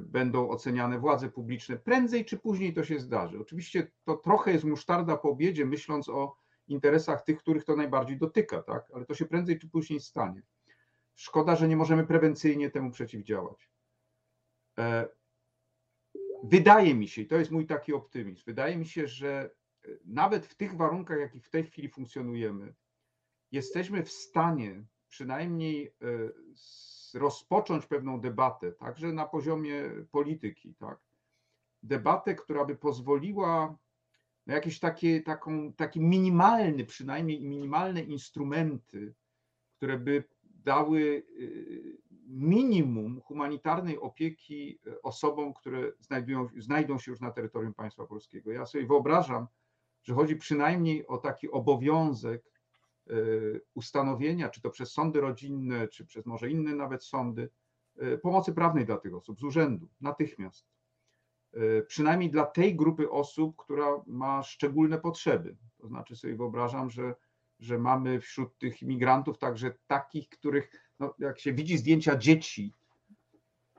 [0.02, 1.76] będą oceniane władze publiczne.
[1.76, 3.40] Prędzej czy później to się zdarzy.
[3.40, 6.36] Oczywiście to trochę jest musztarda po obiedzie, myśląc o
[6.68, 8.90] interesach tych, których to najbardziej dotyka, tak?
[8.94, 10.42] ale to się prędzej czy później stanie.
[11.14, 13.70] Szkoda, że nie możemy prewencyjnie temu przeciwdziałać.
[14.78, 15.08] E,
[16.44, 19.50] wydaje mi się, i to jest mój taki optymizm, wydaje mi się, że
[19.84, 22.74] e, nawet w tych warunkach, jakich w tej chwili funkcjonujemy,
[23.52, 25.92] jesteśmy w stanie przynajmniej e,
[27.16, 30.98] rozpocząć pewną debatę, także na poziomie polityki, tak?
[31.82, 33.78] Debatę, która by pozwoliła
[34.46, 39.14] na jakieś takie, taką, taki minimalny, przynajmniej minimalne instrumenty,
[39.76, 47.30] które by dały y, minimum humanitarnej opieki y, osobom, które znajdują, znajdą się już na
[47.30, 48.52] terytorium państwa polskiego.
[48.52, 49.46] Ja sobie wyobrażam,
[50.02, 52.55] że chodzi przynajmniej o taki obowiązek
[53.74, 57.48] ustanowienia, czy to przez sądy rodzinne, czy przez może inne nawet sądy,
[58.22, 60.66] pomocy prawnej dla tych osób z urzędu, natychmiast.
[61.86, 65.56] Przynajmniej dla tej grupy osób, która ma szczególne potrzeby.
[65.78, 67.14] To znaczy sobie wyobrażam, że
[67.60, 72.72] że mamy wśród tych imigrantów także takich, których, no, jak się widzi zdjęcia dzieci,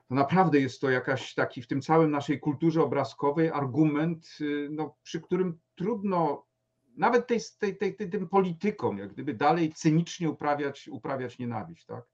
[0.08, 4.96] to naprawdę jest to jakaś taki w tym całym naszej kulturze obrazkowej argument, y, no,
[5.04, 6.46] przy którym trudno
[6.98, 11.86] nawet tej, tej, tej, tej, tym politykom, jak gdyby dalej cynicznie uprawiać, uprawiać nienawiść.
[11.86, 12.06] Tak?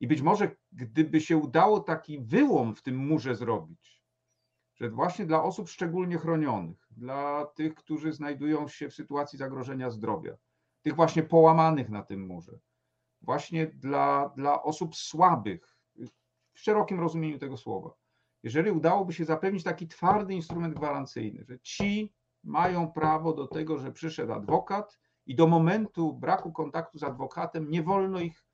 [0.00, 4.02] I być może gdyby się udało taki wyłom w tym murze zrobić,
[4.74, 10.36] że właśnie dla osób szczególnie chronionych, dla tych, którzy znajdują się w sytuacji zagrożenia zdrowia,
[10.82, 12.58] tych właśnie połamanych na tym murze,
[13.22, 15.76] właśnie dla, dla osób słabych,
[16.52, 17.94] w szerokim rozumieniu tego słowa.
[18.42, 22.14] Jeżeli udałoby się zapewnić taki twardy instrument gwarancyjny, że ci
[22.46, 27.82] mają prawo do tego, że przyszedł adwokat i do momentu braku kontaktu z adwokatem nie
[27.82, 28.46] wolno ich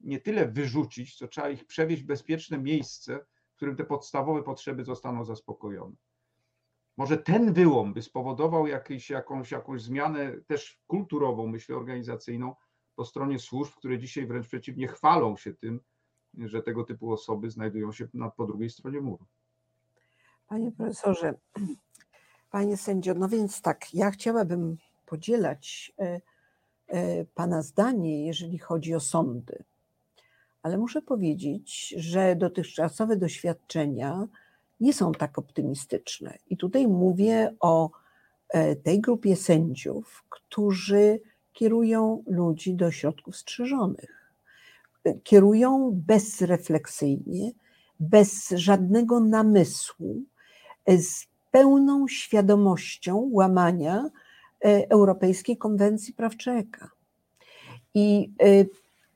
[0.00, 4.84] nie tyle wyrzucić, co trzeba ich przewieźć w bezpieczne miejsce, w którym te podstawowe potrzeby
[4.84, 5.96] zostaną zaspokojone.
[6.96, 12.54] Może ten wyłom by spowodował jakieś, jakąś, jakąś zmianę też kulturową, myślę, organizacyjną
[12.94, 15.80] po stronie służb, które dzisiaj wręcz przeciwnie chwalą się tym,
[16.38, 19.26] że tego typu osoby znajdują się na, po drugiej stronie muru.
[20.48, 21.34] Panie profesorze,
[22.50, 24.76] panie sędzio, no więc tak, ja chciałabym
[25.06, 26.20] podzielać e,
[26.88, 29.64] e, pana zdanie, jeżeli chodzi o sądy.
[30.62, 34.28] Ale muszę powiedzieć, że dotychczasowe doświadczenia
[34.80, 36.38] nie są tak optymistyczne.
[36.50, 37.90] I tutaj mówię o
[38.48, 41.20] e, tej grupie sędziów, którzy
[41.52, 44.32] kierują ludzi do środków strzeżonych.
[45.24, 47.52] Kierują bezrefleksyjnie,
[48.00, 50.22] bez żadnego namysłu,
[50.88, 54.10] z pełną świadomością łamania
[54.88, 56.90] Europejskiej Konwencji Praw Człowieka.
[57.94, 58.30] I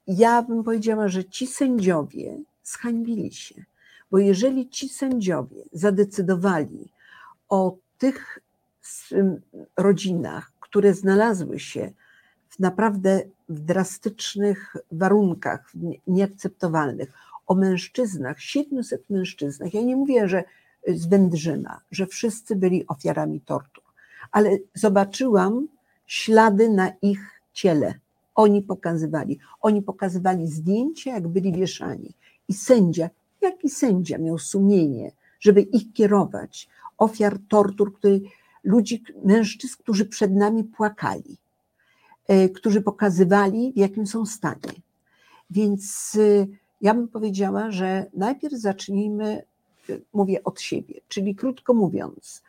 [0.06, 3.64] ja bym powiedziała, że ci sędziowie zhańbili się
[4.14, 6.88] bo jeżeli ci sędziowie zadecydowali
[7.48, 8.38] o tych
[9.76, 11.92] rodzinach, które znalazły się
[12.48, 15.72] w naprawdę w drastycznych warunkach,
[16.06, 17.12] nieakceptowalnych,
[17.46, 20.44] o mężczyznach, 700 mężczyznach, ja nie mówię, że
[20.88, 23.84] z Wędrzyna, że wszyscy byli ofiarami tortur,
[24.32, 25.68] ale zobaczyłam
[26.06, 27.94] ślady na ich ciele.
[28.34, 32.14] Oni pokazywali, oni pokazywali zdjęcia, jak byli wieszani.
[32.48, 33.10] I sędzia
[33.44, 36.68] jaki sędzia miał sumienie, żeby ich kierować,
[36.98, 38.20] ofiar tortur, który,
[38.64, 41.36] ludzi, mężczyzn, którzy przed nami płakali,
[42.28, 44.74] e, którzy pokazywali, w jakim są stanie.
[45.50, 46.46] Więc e,
[46.80, 49.42] ja bym powiedziała, że najpierw zacznijmy,
[50.12, 52.42] mówię od siebie, czyli krótko mówiąc,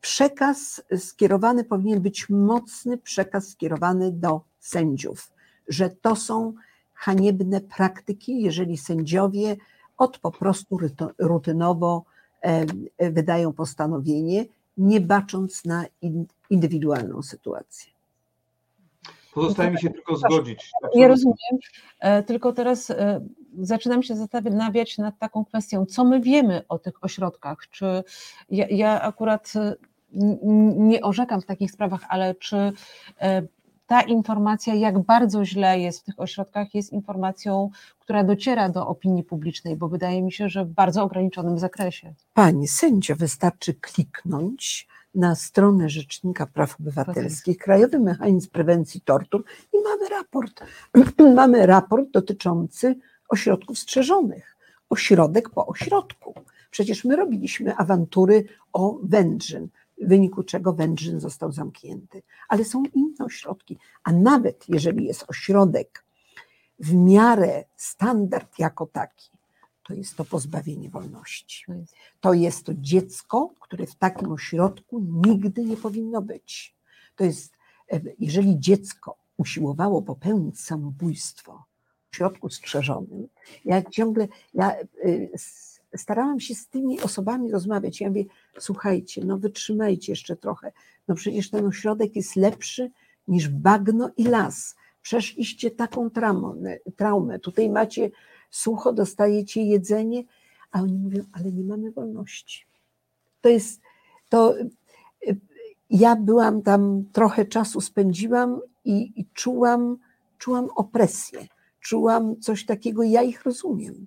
[0.00, 5.32] przekaz skierowany powinien być mocny przekaz skierowany do sędziów,
[5.68, 6.54] że to są
[6.94, 9.56] haniebne praktyki, jeżeli sędziowie
[9.96, 10.78] od po prostu
[11.18, 12.04] rutynowo
[12.98, 15.84] wydają postanowienie, nie bacząc na
[16.50, 17.93] indywidualną sytuację.
[19.34, 20.70] Pozostaje mi się tylko zgodzić.
[20.94, 21.58] Ja rozumiem,
[22.00, 23.20] e, tylko teraz e,
[23.58, 27.58] zaczynam się zastanawiać nad taką kwestią, co my wiemy o tych ośrodkach.
[27.70, 28.04] Czy
[28.50, 29.74] ja, ja akurat e,
[30.76, 32.72] nie orzekam w takich sprawach, ale czy
[33.86, 39.24] ta informacja, jak bardzo źle jest w tych ośrodkach, jest informacją, która dociera do opinii
[39.24, 42.14] publicznej, bo wydaje mi się, że w bardzo ograniczonym zakresie.
[42.34, 50.08] Pani sędzio, wystarczy kliknąć na stronę Rzecznika Praw Obywatelskich, Krajowy Mechanizm Prewencji Tortur i mamy
[50.08, 50.60] raport.
[51.34, 52.96] mamy raport dotyczący
[53.28, 54.56] ośrodków strzeżonych.
[54.90, 56.34] Ośrodek po ośrodku.
[56.70, 62.22] Przecież my robiliśmy awantury o Wędrzyn, w wyniku czego Wędrzyn został zamknięty.
[62.48, 66.04] Ale są inne ośrodki, a nawet jeżeli jest ośrodek
[66.78, 69.30] w miarę standard jako taki,
[69.84, 71.64] to jest to pozbawienie wolności.
[72.20, 76.74] To jest to dziecko, które w takim ośrodku nigdy nie powinno być.
[77.16, 77.52] To jest,
[77.92, 81.64] e, jeżeli dziecko usiłowało popełnić samobójstwo
[82.10, 83.28] w środku strzeżonym,
[83.64, 84.84] ja ciągle, ja e,
[85.96, 88.00] starałam się z tymi osobami rozmawiać.
[88.00, 88.24] Ja mówię,
[88.58, 90.72] słuchajcie, no wytrzymajcie jeszcze trochę.
[91.08, 92.90] No przecież ten ośrodek jest lepszy
[93.28, 94.76] niż bagno i las.
[95.02, 97.38] Przeszliście taką traumę, traumę.
[97.38, 98.10] tutaj macie
[98.54, 100.24] sucho, dostajecie jedzenie,
[100.70, 102.66] a oni mówią, ale nie mamy wolności.
[103.40, 103.80] To jest,
[104.28, 104.54] to
[105.90, 109.96] ja byłam tam, trochę czasu spędziłam i, i czułam,
[110.38, 111.46] czułam opresję,
[111.80, 114.06] czułam coś takiego, ja ich rozumiem.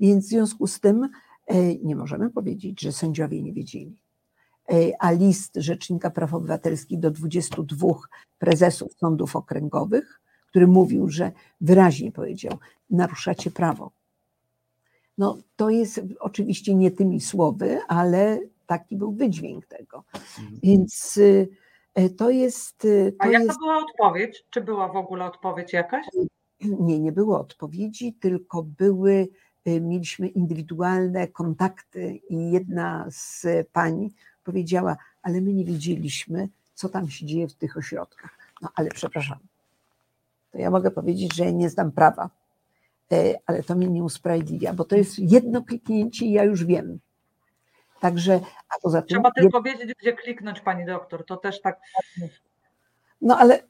[0.00, 1.08] Więc w związku z tym
[1.46, 3.96] e, nie możemy powiedzieć, że sędziowie nie wiedzieli.
[4.70, 7.88] E, a list Rzecznika Praw Obywatelskich do 22
[8.38, 10.20] prezesów sądów okręgowych
[10.50, 12.58] który mówił, że wyraźnie powiedział,
[12.90, 13.90] naruszacie prawo.
[15.18, 20.04] No to jest oczywiście nie tymi słowy, ale taki był wydźwięk tego.
[20.38, 20.60] Mhm.
[20.62, 21.48] Więc y,
[21.94, 22.84] e, to jest.
[22.84, 23.58] Y, to A jaka jest...
[23.58, 24.44] była odpowiedź?
[24.50, 26.06] Czy była w ogóle odpowiedź jakaś?
[26.60, 29.28] Nie, nie było odpowiedzi, tylko były,
[29.68, 34.10] y, mieliśmy indywidualne kontakty i jedna z pań
[34.44, 38.38] powiedziała, ale my nie wiedzieliśmy, co tam się dzieje w tych ośrodkach.
[38.62, 39.38] No ale przepraszam,
[40.52, 42.30] to ja mogę powiedzieć, że nie znam prawa,
[43.12, 46.98] e, ale to mnie nie usprawiedliwia, bo to jest jedno kliknięcie i ja już wiem.
[48.00, 49.08] Także, a poza tym.
[49.08, 51.24] Trzeba tylko wiedzieć, gdzie kliknąć, pani doktor.
[51.24, 51.80] To też tak.
[53.20, 53.62] No ale.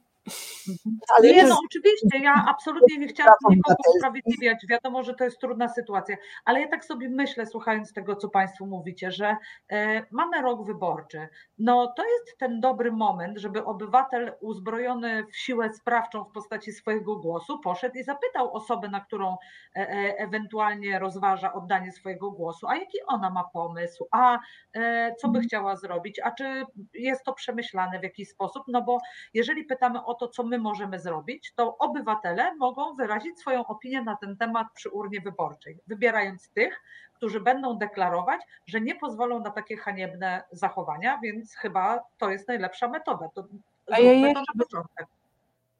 [1.18, 4.66] Ale nie, no oczywiście, ja absolutnie nie chciałam nikogo usprawiedliwiać.
[4.68, 8.66] Wiadomo, że to jest trudna sytuacja, ale ja tak sobie myślę, słuchając tego, co Państwo
[8.66, 9.36] mówicie, że
[9.70, 11.28] e, mamy rok wyborczy.
[11.58, 17.16] No to jest ten dobry moment, żeby obywatel uzbrojony w siłę sprawczą w postaci swojego
[17.16, 19.36] głosu poszedł i zapytał osobę, na którą
[19.76, 24.38] e, e, ewentualnie rozważa oddanie swojego głosu, a jaki ona ma pomysł, a
[24.74, 25.44] e, co by mhm.
[25.44, 26.64] chciała zrobić, a czy
[26.94, 28.98] jest to przemyślane w jakiś sposób, no bo
[29.34, 34.16] jeżeli pytamy o to, co my możemy zrobić, to obywatele mogą wyrazić swoją opinię na
[34.16, 36.82] ten temat przy urnie wyborczej, wybierając tych,
[37.14, 42.88] którzy będą deklarować, że nie pozwolą na takie haniebne zachowania, więc chyba to jest najlepsza
[42.88, 43.28] metoda.
[43.34, 43.44] To
[43.90, 44.42] a ja, jeszcze,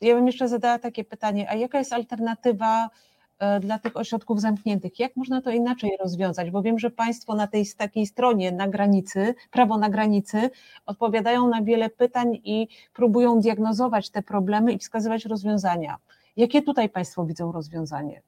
[0.00, 2.88] ja bym jeszcze zadała takie pytanie, a jaka jest alternatywa
[3.60, 4.98] dla tych ośrodków zamkniętych.
[4.98, 6.50] Jak można to inaczej rozwiązać?
[6.50, 10.50] Bo wiem, że Państwo na tej takiej stronie na granicy, prawo na granicy,
[10.86, 15.96] odpowiadają na wiele pytań i próbują diagnozować te problemy i wskazywać rozwiązania.
[16.36, 18.22] Jakie tutaj Państwo widzą rozwiązanie?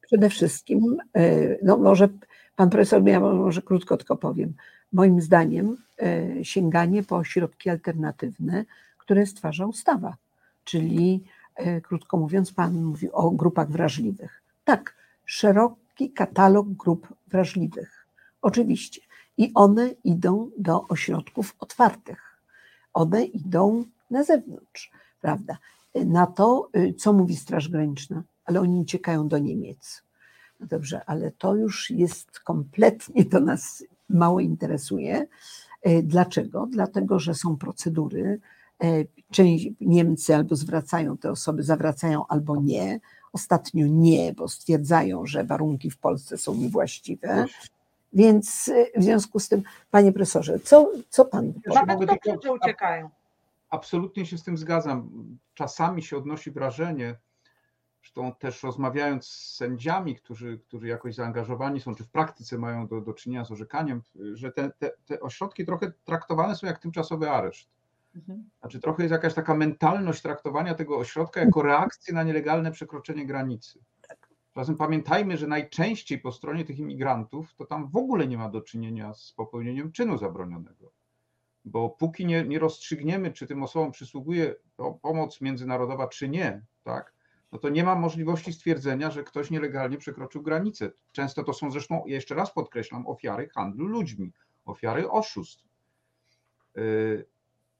[0.00, 2.08] Przede wszystkim, e, no może
[2.56, 4.54] Pan Profesor, ja może krótko tylko powiem.
[4.92, 8.64] Moim zdaniem e, sięganie po środki alternatywne,
[8.98, 10.16] które stwarza ustawa,
[10.64, 11.35] czyli E,
[11.82, 14.42] krótko mówiąc, Pan mówi o grupach wrażliwych.
[14.64, 14.94] Tak,
[15.24, 18.06] szeroki katalog grup wrażliwych.
[18.42, 19.00] Oczywiście.
[19.36, 22.38] I one idą do ośrodków otwartych.
[22.94, 24.90] One idą na zewnątrz,
[25.20, 25.58] prawda?
[25.94, 30.02] Na to, y, co mówi Straż Graniczna, ale oni uciekają do Niemiec.
[30.60, 35.26] No dobrze, ale to już jest kompletnie to nas mało interesuje.
[35.82, 36.66] E, dlaczego?
[36.70, 38.55] Dlatego, że są procedury, E,
[39.30, 43.00] część Niemcy albo zwracają te osoby, zawracają albo nie.
[43.32, 47.46] Ostatnio nie, bo stwierdzają, że warunki w Polsce są niewłaściwe.
[48.12, 53.10] Więc e, w związku z tym, panie profesorze, co, co pan Nawet dobrze, że uciekają.
[53.70, 55.10] Absolutnie się z tym zgadzam.
[55.54, 57.16] Czasami się odnosi wrażenie,
[58.06, 63.00] Zresztą też rozmawiając z sędziami, którzy, którzy jakoś zaangażowani są, czy w praktyce mają do,
[63.00, 64.02] do czynienia z orzekaniem,
[64.32, 67.68] że te, te, te ośrodki trochę traktowane są jak tymczasowy areszt.
[68.16, 68.50] Mhm.
[68.60, 73.80] Znaczy trochę jest jakaś taka mentalność traktowania tego ośrodka jako reakcję na nielegalne przekroczenie granicy.
[74.56, 78.60] Zatem pamiętajmy, że najczęściej po stronie tych imigrantów to tam w ogóle nie ma do
[78.60, 80.92] czynienia z popełnieniem czynu zabronionego.
[81.64, 84.54] Bo póki nie, nie rozstrzygniemy, czy tym osobom przysługuje
[85.02, 87.14] pomoc międzynarodowa, czy nie, tak,
[87.52, 90.90] no to nie ma możliwości stwierdzenia, że ktoś nielegalnie przekroczył granicę.
[91.12, 94.32] Często to są zresztą, jeszcze raz podkreślam, ofiary handlu ludźmi,
[94.64, 95.64] ofiary oszustw.
[96.74, 97.26] Yy,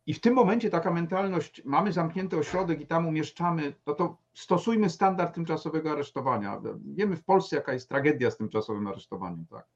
[0.06, 4.90] I w tym momencie taka mentalność, mamy zamknięty ośrodek i tam umieszczamy, no to stosujmy
[4.90, 6.60] standard tymczasowego aresztowania.
[6.84, 9.66] Wiemy w Polsce, jaka jest tragedia z tymczasowym aresztowaniem, tak?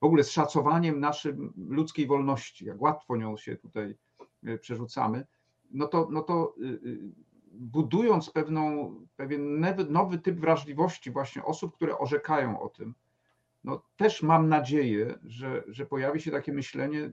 [0.00, 3.96] W ogóle z szacowaniem naszej ludzkiej wolności, jak łatwo nią się tutaj
[4.42, 5.26] yy, przerzucamy,
[5.70, 6.98] no to, no to yy,
[7.52, 12.94] budując pewną, pewien nowy typ wrażliwości właśnie osób, które orzekają o tym,
[13.64, 17.12] no też mam nadzieję, że, że pojawi się takie myślenie,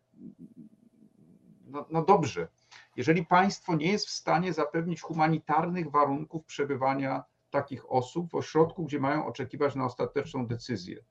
[1.74, 2.48] no, no dobrze,
[2.96, 9.00] jeżeli państwo nie jest w stanie zapewnić humanitarnych warunków przebywania takich osób w ośrodku, gdzie
[9.00, 11.04] mają oczekiwać na ostateczną decyzję,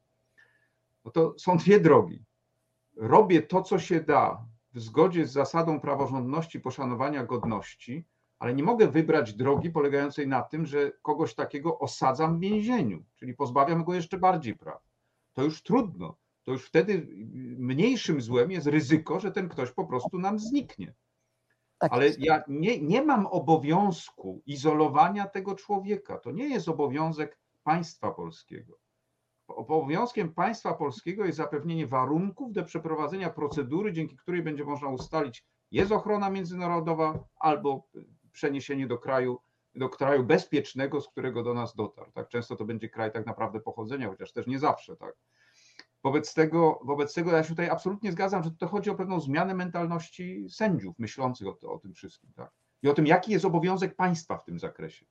[1.04, 2.24] no to są dwie drogi.
[2.96, 8.04] Robię to, co się da w zgodzie z zasadą praworządności, poszanowania godności,
[8.38, 13.34] ale nie mogę wybrać drogi polegającej na tym, że kogoś takiego osadzam w więzieniu, czyli
[13.34, 14.82] pozbawiam go jeszcze bardziej praw.
[15.32, 16.16] To już trudno.
[16.44, 17.08] To już wtedy
[17.58, 20.94] mniejszym złem jest ryzyko, że ten ktoś po prostu nam zniknie.
[21.78, 26.18] Tak ale ja nie, nie mam obowiązku izolowania tego człowieka.
[26.18, 28.78] To nie jest obowiązek państwa polskiego.
[29.46, 35.92] Obowiązkiem państwa polskiego jest zapewnienie warunków do przeprowadzenia procedury, dzięki której będzie można ustalić, jest
[35.92, 37.88] ochrona międzynarodowa albo
[38.32, 39.40] przeniesienie do kraju,
[39.74, 42.12] do kraju bezpiecznego, z którego do nas dotarł.
[42.12, 42.28] Tak?
[42.28, 44.96] Często to będzie kraj tak naprawdę pochodzenia, chociaż też nie zawsze.
[44.96, 45.14] Tak?
[46.04, 49.54] Wobec tego, wobec tego ja się tutaj absolutnie zgadzam, że to chodzi o pewną zmianę
[49.54, 52.32] mentalności sędziów myślących o, o tym wszystkim.
[52.36, 52.50] Tak?
[52.82, 55.06] I o tym, jaki jest obowiązek państwa w tym zakresie.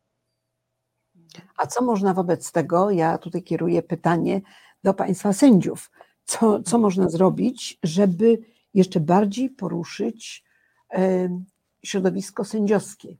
[1.58, 2.92] A co można wobec tego?
[2.92, 4.42] Ja tutaj kieruję pytanie
[4.84, 5.92] do państwa sędziów.
[6.26, 8.40] Co, co można zrobić, żeby
[8.74, 10.44] jeszcze bardziej poruszyć
[11.84, 13.18] środowisko sędziowskie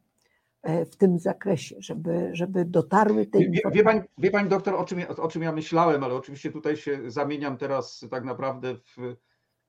[0.64, 5.00] w tym zakresie, żeby, żeby dotarły te wie, wie, pani, wie pani doktor, o czym,
[5.00, 8.98] ja, o czym ja myślałem, ale oczywiście tutaj się zamieniam teraz tak naprawdę w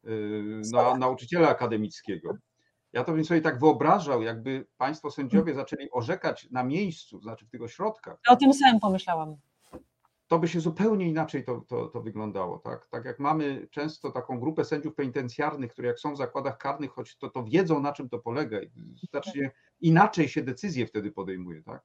[0.09, 2.35] y, na, nauczyciela akademickiego.
[2.93, 7.51] Ja to bym sobie tak wyobrażał, jakby państwo sędziowie zaczęli orzekać na miejscu, znaczy w
[7.51, 8.19] tych ośrodkach.
[8.29, 9.37] O tym samym pomyślałam
[10.33, 12.59] to by się zupełnie inaczej to, to, to wyglądało.
[12.59, 12.87] Tak?
[12.87, 17.17] tak jak mamy często taką grupę sędziów penitencjarnych, które jak są w zakładach karnych, choć
[17.17, 18.71] to, to wiedzą na czym to polega i
[19.11, 21.63] znacznie inaczej się decyzje wtedy podejmuje.
[21.63, 21.83] Tak?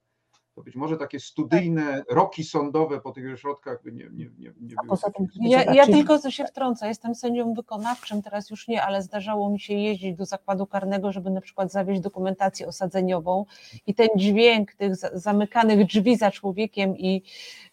[0.54, 4.74] To być może takie studyjne roki sądowe po tych ośrodkach by nie, nie, nie, nie
[4.84, 4.98] były.
[5.40, 9.74] Ja, ja tylko się wtrącę, jestem sędzią wykonawczym, teraz już nie, ale zdarzało mi się
[9.74, 13.44] jeździć do zakładu karnego, żeby na przykład zawieźć dokumentację osadzeniową
[13.86, 17.22] i ten dźwięk tych zamykanych drzwi za człowiekiem i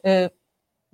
[0.07, 0.29] y,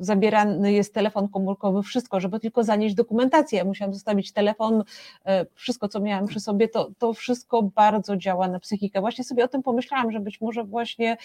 [0.02, 3.58] zabierany jest telefon komórkowy, wszystko, żeby tylko zanieść dokumentację.
[3.58, 4.84] Ja musiałam zostawić telefon,
[5.26, 9.02] e, wszystko, co miałam przy sobie, to, to wszystko bardzo działa na psychikę.
[9.02, 11.18] Właśnie sobie o tym pomyślałam, że być może właśnie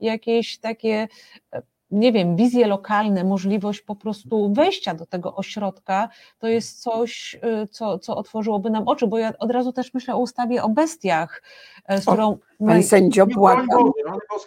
[0.00, 1.08] jakieś takie
[1.52, 6.08] e, nie wiem, wizje lokalne, możliwość po prostu wejścia do tego ośrodka,
[6.38, 10.14] to jest coś, y, co, co otworzyłoby nam oczy, bo ja od razu też myślę
[10.14, 11.42] o ustawie o bestiach,
[11.84, 12.28] e, z którą...
[12.60, 13.66] O, Pani sędzio, błagam.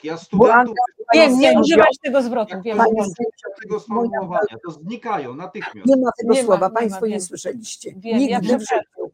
[0.04, 0.76] Ja studentów...
[1.14, 2.62] Wiem, nie używać tego zwrotu.
[2.62, 2.92] Wiem, Pani
[3.62, 5.88] tego sformułowania, to znikają natychmiast.
[5.88, 7.94] Nie ma tego nie słowa, ma, Państwo nie, nie słyszeliście.
[7.98, 9.12] Wiem, Nigdy ja w życiu.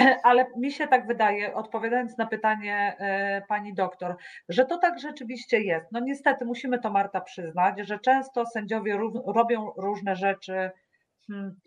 [0.24, 4.16] Ale mi się tak wydaje, odpowiadając na pytanie e, pani doktor,
[4.48, 5.92] że to tak rzeczywiście jest.
[5.92, 10.70] No niestety musimy to Marta przyznać, że często sędziowie robią różne rzeczy.
[11.26, 11.60] Hmm,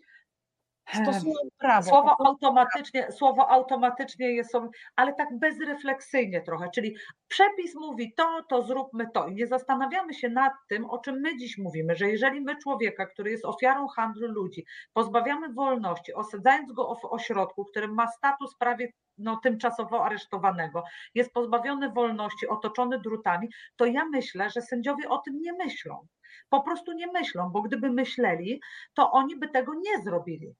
[0.92, 1.90] stosują prawo.
[1.90, 4.52] Słowo automatycznie, słowo automatycznie jest,
[4.96, 6.96] ale tak bezrefleksyjnie trochę, czyli
[7.28, 11.36] przepis mówi to, to zróbmy to i nie zastanawiamy się nad tym, o czym my
[11.36, 16.94] dziś mówimy, że jeżeli my człowieka, który jest ofiarą handlu ludzi, pozbawiamy wolności, osadzając go
[16.94, 23.86] w ośrodku, który ma status prawie no, tymczasowo aresztowanego, jest pozbawiony wolności, otoczony drutami, to
[23.86, 26.06] ja myślę, że sędziowie o tym nie myślą.
[26.48, 28.60] Po prostu nie myślą, bo gdyby myśleli,
[28.94, 30.54] to oni by tego nie zrobili.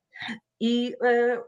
[0.61, 1.43] I e,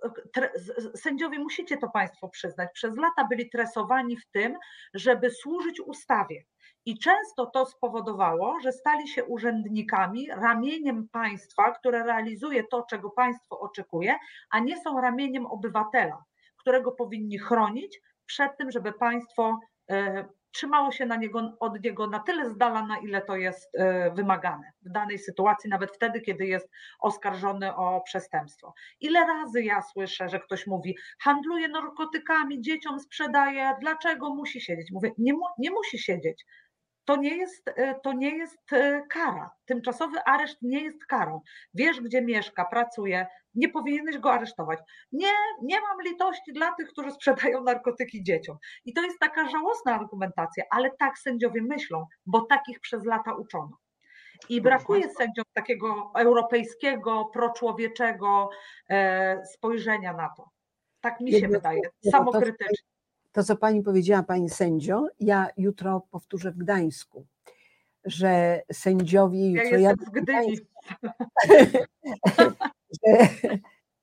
[0.94, 4.56] sędziowie, musicie to Państwo przyznać, przez lata byli tresowani w tym,
[4.94, 6.44] żeby służyć ustawie.
[6.86, 13.60] I często to spowodowało, że stali się urzędnikami, ramieniem państwa, które realizuje to, czego państwo
[13.60, 14.14] oczekuje,
[14.50, 16.24] a nie są ramieniem obywatela,
[16.56, 19.60] którego powinni chronić przed tym, żeby państwo
[20.52, 23.72] trzymało się na niego, od niego na tyle z dala, na ile to jest
[24.14, 26.68] wymagane w danej sytuacji, nawet wtedy, kiedy jest
[27.00, 28.74] oskarżony o przestępstwo.
[29.00, 34.92] Ile razy ja słyszę, że ktoś mówi, handluje narkotykami, dzieciom sprzedaje, dlaczego musi siedzieć?
[34.92, 36.44] Mówię, nie, mu, nie musi siedzieć
[37.06, 39.50] to nie jest, e, to nie jest e, kara.
[39.64, 41.40] Tymczasowy areszt nie jest karą.
[41.74, 44.78] Wiesz, gdzie mieszka, pracuje, nie powinieneś go aresztować.
[45.12, 45.32] Nie,
[45.62, 48.56] nie mam litości dla tych, którzy sprzedają narkotyki dzieciom.
[48.84, 53.78] I to jest taka żałosna argumentacja, ale tak sędziowie myślą, bo takich przez lata uczono.
[54.48, 58.50] I brakuje sędziom takiego europejskiego, proczłowieczego
[58.90, 60.50] e, spojrzenia na to.
[61.00, 61.80] Tak mi się wydaje,
[62.10, 62.95] samokrytycznie.
[63.36, 67.26] To, co pani powiedziała, pani sędzio, ja jutro powtórzę w Gdańsku,
[68.04, 69.78] że sędziowie jutro.
[69.78, 70.58] Ja jestem w Gdyni.
[73.06, 73.28] że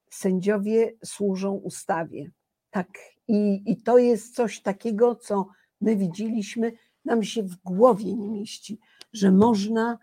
[0.10, 2.32] sędziowie służą ustawie.
[2.70, 2.88] Tak.
[3.28, 5.48] I, I to jest coś takiego, co
[5.82, 6.72] my widzieliśmy,
[7.06, 8.80] nam się w głowie nie mieści,
[9.14, 9.98] że można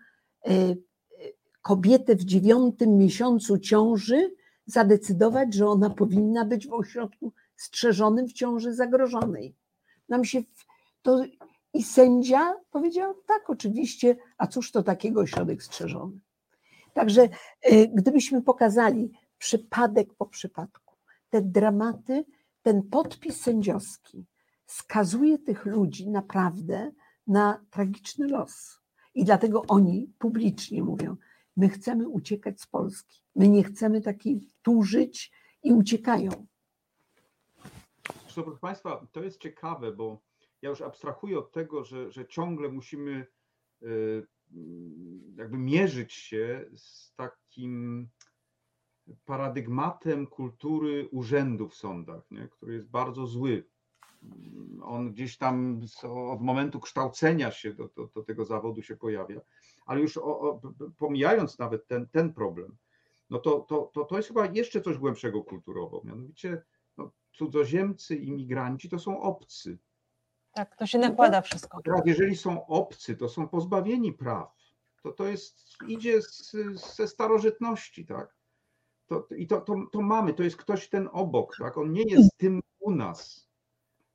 [0.46, 0.74] e, e,
[1.62, 4.34] kobietę w dziewiątym miesiącu ciąży
[4.66, 9.54] zadecydować, że ona powinna być w ośrodku strzeżonym w ciąży zagrożonej.
[10.08, 10.42] Nam się
[11.02, 11.24] to
[11.74, 16.20] i sędzia powiedział, tak, oczywiście, a cóż to takiego ośrodek strzeżony.
[16.94, 17.28] Także
[17.62, 20.96] e, gdybyśmy pokazali przypadek po przypadku,
[21.30, 22.24] te dramaty,
[22.62, 24.26] ten podpis sędziowski
[24.66, 26.92] skazuje tych ludzi naprawdę
[27.26, 28.80] na tragiczny los.
[29.14, 31.16] I dlatego oni publicznie mówią:
[31.56, 33.22] My chcemy uciekać z Polski.
[33.36, 35.32] My nie chcemy takiej tu żyć
[35.62, 36.46] i uciekają.
[38.03, 40.20] Proszę Państwa, to jest ciekawe, bo
[40.62, 43.26] ja już abstrahuję od tego, że, że ciągle musimy
[43.82, 44.26] y,
[45.36, 48.09] jakby mierzyć się z takim
[49.24, 52.48] paradygmatem kultury urzędu w sądach, nie?
[52.48, 53.64] który jest bardzo zły.
[54.82, 59.40] On gdzieś tam od momentu kształcenia się do, do, do tego zawodu się pojawia,
[59.86, 60.61] ale już o, o,
[60.98, 62.76] pomijając nawet ten, ten problem,
[63.30, 66.03] no to, to, to, to jest chyba jeszcze coś głębszego kulturowo.
[66.05, 66.62] Mianowicie
[67.32, 69.78] cudzoziemcy, imigranci to są obcy.
[70.52, 71.82] Tak, to się nakłada wszystko.
[71.84, 74.60] Teraz jeżeli są obcy, to są pozbawieni praw.
[75.02, 76.56] To, to jest, idzie z,
[76.96, 78.36] ze starożytności, tak?
[79.06, 81.78] To, I to, to, to mamy, to jest ktoś ten obok, tak?
[81.78, 83.48] On nie jest tym u nas.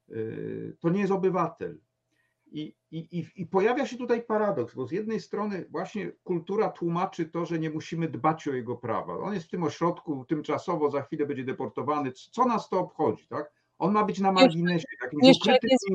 [0.09, 1.79] Y, to nie jest obywatel.
[2.55, 7.45] I, i, I pojawia się tutaj paradoks, bo z jednej strony właśnie kultura tłumaczy to,
[7.45, 9.17] że nie musimy dbać o jego prawa.
[9.17, 12.11] On jest w tym ośrodku tymczasowo, za chwilę będzie deportowany.
[12.11, 13.27] Co nas to obchodzi?
[13.27, 13.51] Tak?
[13.79, 15.85] On ma być na marginesie, takim jeszcze jak jest,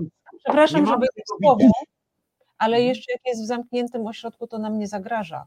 [0.44, 1.64] Przepraszam, żeby słowo,
[2.58, 2.88] ale mhm.
[2.88, 5.46] jeszcze jak jest w zamkniętym ośrodku, to nam nie zagraża.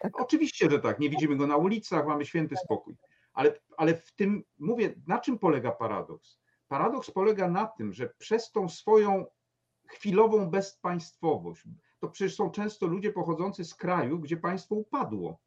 [0.00, 0.20] Tak.
[0.20, 0.98] Oczywiście, że tak.
[0.98, 2.96] Nie widzimy go na ulicach, mamy święty spokój.
[3.32, 6.38] Ale, ale w tym mówię, na czym polega paradoks?
[6.68, 9.26] Paradoks polega na tym, że przez tą swoją
[9.92, 11.62] chwilową bezpaństwowość.
[11.98, 15.38] To przecież są często ludzie pochodzący z kraju, gdzie państwo upadło.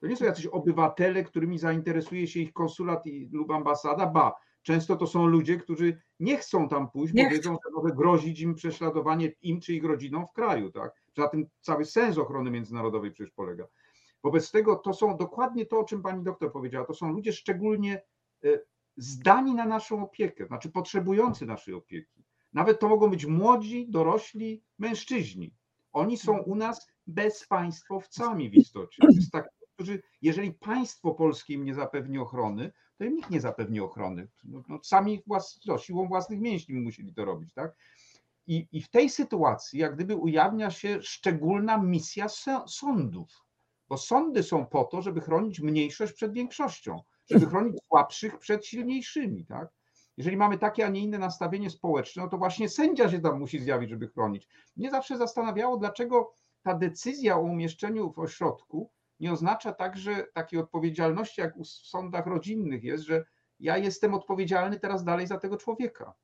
[0.00, 5.06] To nie są jacyś obywatele, którymi zainteresuje się ich konsulat lub ambasada, ba, często to
[5.06, 9.60] są ludzie, którzy nie chcą tam pójść, bo wiedzą, że może grozić im prześladowanie im
[9.60, 10.70] czy ich rodzinom w kraju.
[10.70, 10.92] Tak?
[11.16, 13.66] Na tym cały sens ochrony międzynarodowej przecież polega.
[14.22, 16.86] Wobec tego to są dokładnie to, o czym pani doktor powiedziała.
[16.86, 18.02] To są ludzie szczególnie
[18.44, 18.48] e,
[18.96, 22.24] zdani na naszą opiekę, znaczy potrzebujący naszej opieki.
[22.52, 25.54] Nawet to mogą być młodzi, dorośli mężczyźni.
[25.92, 29.02] Oni są u nas bezpaństwowcami w istocie.
[29.02, 33.40] To jest tak, którzy, jeżeli państwo polskie im nie zapewni ochrony, to im nikt nie
[33.40, 34.28] zapewni ochrony.
[34.44, 37.76] No, no, sami włas, no, siłą własnych mięśni musieli to robić, tak?
[38.46, 42.26] I, I w tej sytuacji, jak gdyby ujawnia się szczególna misja
[42.66, 43.44] sądów,
[43.88, 49.46] bo sądy są po to, żeby chronić mniejszość przed większością, żeby chronić słabszych przed silniejszymi,
[49.46, 49.68] tak?
[50.20, 53.58] Jeżeli mamy takie, a nie inne nastawienie społeczne, no to właśnie sędzia się tam musi
[53.58, 54.48] zjawić, żeby chronić.
[54.76, 58.90] Mnie zawsze zastanawiało, dlaczego ta decyzja o umieszczeniu w ośrodku
[59.20, 63.24] nie oznacza także takiej odpowiedzialności, jak w sądach rodzinnych jest, że
[63.60, 66.14] ja jestem odpowiedzialny teraz dalej za tego człowieka.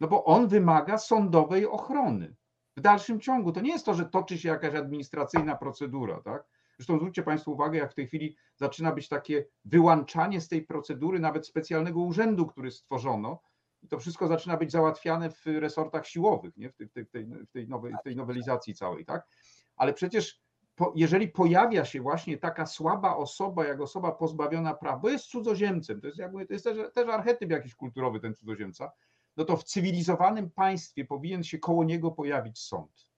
[0.00, 2.36] No bo on wymaga sądowej ochrony.
[2.76, 6.44] W dalszym ciągu to nie jest to, że toczy się jakaś administracyjna procedura, tak?
[6.78, 11.18] Zresztą zwróćcie Państwo uwagę, jak w tej chwili zaczyna być takie wyłączanie z tej procedury
[11.18, 13.42] nawet specjalnego urzędu, który stworzono.
[13.82, 16.70] I to wszystko zaczyna być załatwiane w resortach siłowych, nie?
[16.70, 19.26] W, tej, w, tej, w, tej nowej, w tej nowelizacji całej, tak?
[19.76, 20.44] Ale przecież
[20.74, 26.00] po, jeżeli pojawia się właśnie taka słaba osoba, jak osoba pozbawiona praw, bo jest cudzoziemcem,
[26.00, 28.92] to jest, jakby, to jest też, też archetyp jakiś kulturowy ten cudzoziemca,
[29.36, 33.08] no to w cywilizowanym państwie powinien się koło niego pojawić sąd.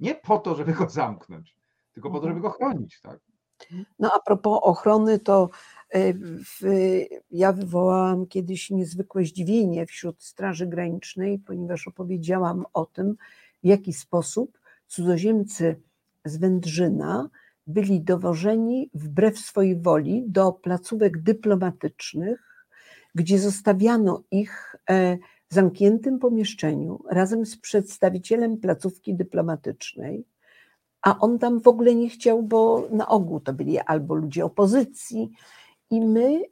[0.00, 1.56] Nie po to, żeby go zamknąć,
[1.92, 3.00] tylko po to, żeby go chronić.
[3.00, 3.20] Tak?
[3.98, 5.50] No a propos ochrony, to
[6.60, 6.62] w,
[7.30, 13.16] ja wywołałam kiedyś niezwykłe zdziwienie wśród Straży Granicznej, ponieważ opowiedziałam o tym,
[13.62, 15.80] w jaki sposób cudzoziemcy
[16.24, 17.28] z Wędrzyna
[17.66, 22.66] byli dowożeni wbrew swojej woli do placówek dyplomatycznych,
[23.14, 25.16] gdzie zostawiano ich e,
[25.48, 30.24] w zamkniętym pomieszczeniu razem z przedstawicielem placówki dyplomatycznej,
[31.02, 35.32] a on tam w ogóle nie chciał, bo na ogół to byli albo ludzie opozycji,
[35.92, 36.42] i my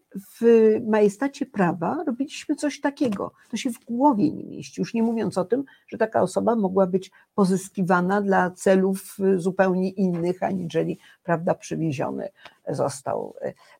[0.40, 0.44] w
[0.86, 3.32] majestacie prawa robiliśmy coś takiego.
[3.50, 4.80] To się w głowie nie mieści.
[4.80, 10.42] Już nie mówiąc o tym, że taka osoba mogła być pozyskiwana dla celów zupełnie innych,
[10.42, 12.28] aniżeli prawda, przywieziony
[12.68, 13.34] został.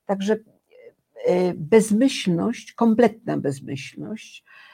[0.07, 0.37] Także
[1.27, 4.70] e, bezmyślność, kompletna bezmyślność, e,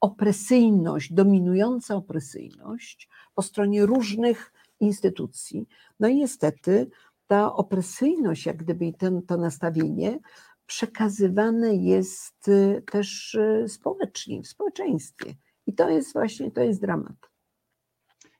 [0.00, 5.68] opresyjność, dominująca opresyjność po stronie różnych instytucji.
[6.00, 6.90] No i niestety
[7.26, 10.18] ta opresyjność, jak gdyby i ten, to nastawienie
[10.66, 15.34] przekazywane jest y, też y, społecznie, w społeczeństwie.
[15.66, 17.30] I to jest właśnie, to jest dramat.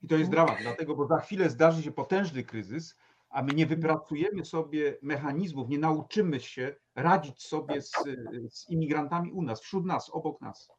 [0.03, 2.95] I to jest dramat, dlatego, bo za chwilę zdarzy się potężny kryzys,
[3.31, 7.93] a my nie wypracujemy sobie mechanizmów, nie nauczymy się radzić sobie z,
[8.51, 10.78] z imigrantami u nas, wśród nas, obok nas.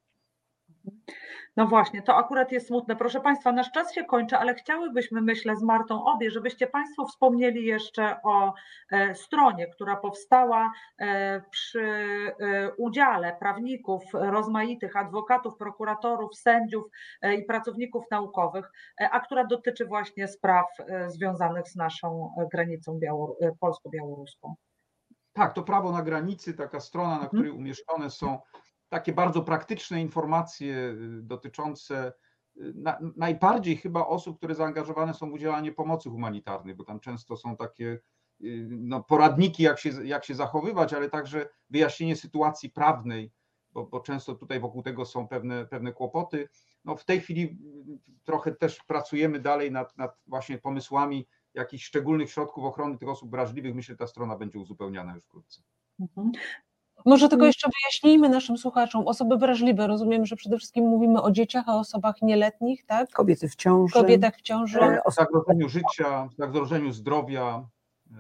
[1.58, 2.96] No właśnie, to akurat jest smutne.
[2.96, 7.66] Proszę Państwa, nasz czas się kończy, ale chciałybyśmy, myślę, z Martą obie, żebyście Państwo wspomnieli
[7.66, 8.54] jeszcze o
[8.92, 16.86] e, stronie, która powstała e, przy e, udziale prawników, rozmaitych adwokatów, prokuratorów, sędziów
[17.40, 18.72] i pracowników naukowych,
[19.12, 20.66] a która dotyczy właśnie spraw
[21.08, 23.00] związanych z naszą granicą
[23.60, 24.56] polsko-białoruską.
[25.34, 27.30] Tak, to prawo na granicy, taka strona, na mhm.
[27.30, 28.40] której umieszczone są
[28.90, 32.14] takie bardzo praktyczne informacje y, dotyczące
[32.58, 37.38] y, na, najbardziej chyba osób, które zaangażowane są w udzielanie pomocy humanitarnej, bo tam często
[37.38, 38.00] są takie
[38.42, 43.32] y, no, poradniki, jak się, jak się zachowywać, ale także wyjaśnienie sytuacji prawnej,
[43.72, 46.50] bo, bo często tutaj wokół tego są pewne, pewne kłopoty.
[46.86, 47.58] No, w tej chwili
[48.24, 53.76] trochę też pracujemy dalej nad, nad właśnie pomysłami jakichś szczególnych środków ochrony tych osób wrażliwych.
[53.76, 55.62] Myślę, że ta strona będzie uzupełniana już wkrótce.
[57.06, 57.48] Może tylko mm.
[57.48, 62.22] jeszcze wyjaśnijmy naszym słuchaczom, osoby wrażliwe, rozumiem, że przede wszystkim mówimy o dzieciach, o osobach
[62.22, 63.10] nieletnich, tak?
[63.12, 63.94] Kobiety w ciąży.
[63.94, 64.80] Kobietach w ciąży.
[65.04, 67.68] O zagrożeniu życia, zagrożeniu zdrowia,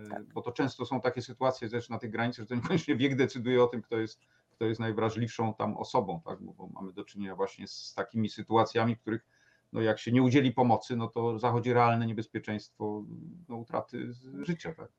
[0.05, 0.23] e, tak.
[0.23, 3.63] bo to często są takie sytuacje też na tych granicach, że to niekoniecznie wiek decyduje
[3.63, 4.19] o tym, kto jest,
[4.51, 6.41] kto jest najwrażliwszą tam osobą, tak?
[6.41, 9.25] bo, bo mamy do czynienia właśnie z takimi sytuacjami, w których
[9.73, 13.03] no jak się nie udzieli pomocy, no to zachodzi realne niebezpieczeństwo
[13.49, 14.73] no, utraty życia.
[14.73, 14.89] Tak?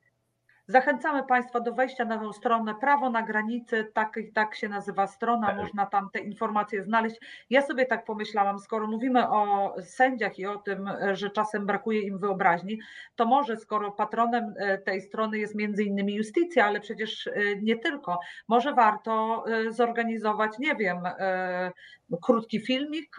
[0.71, 5.47] Zachęcamy Państwa do wejścia na tę stronę Prawo na granicy, tak, tak się nazywa strona,
[5.47, 5.57] tak.
[5.57, 7.15] można tam te informacje znaleźć.
[7.49, 12.17] Ja sobie tak pomyślałam, skoro mówimy o sędziach i o tym, że czasem brakuje im
[12.17, 12.79] wyobraźni,
[13.15, 17.75] to może skoro patronem e, tej strony jest między innymi justycja, ale przecież e, nie
[17.75, 20.97] tylko, może warto e, zorganizować, nie wiem,
[22.21, 23.15] krótki filmik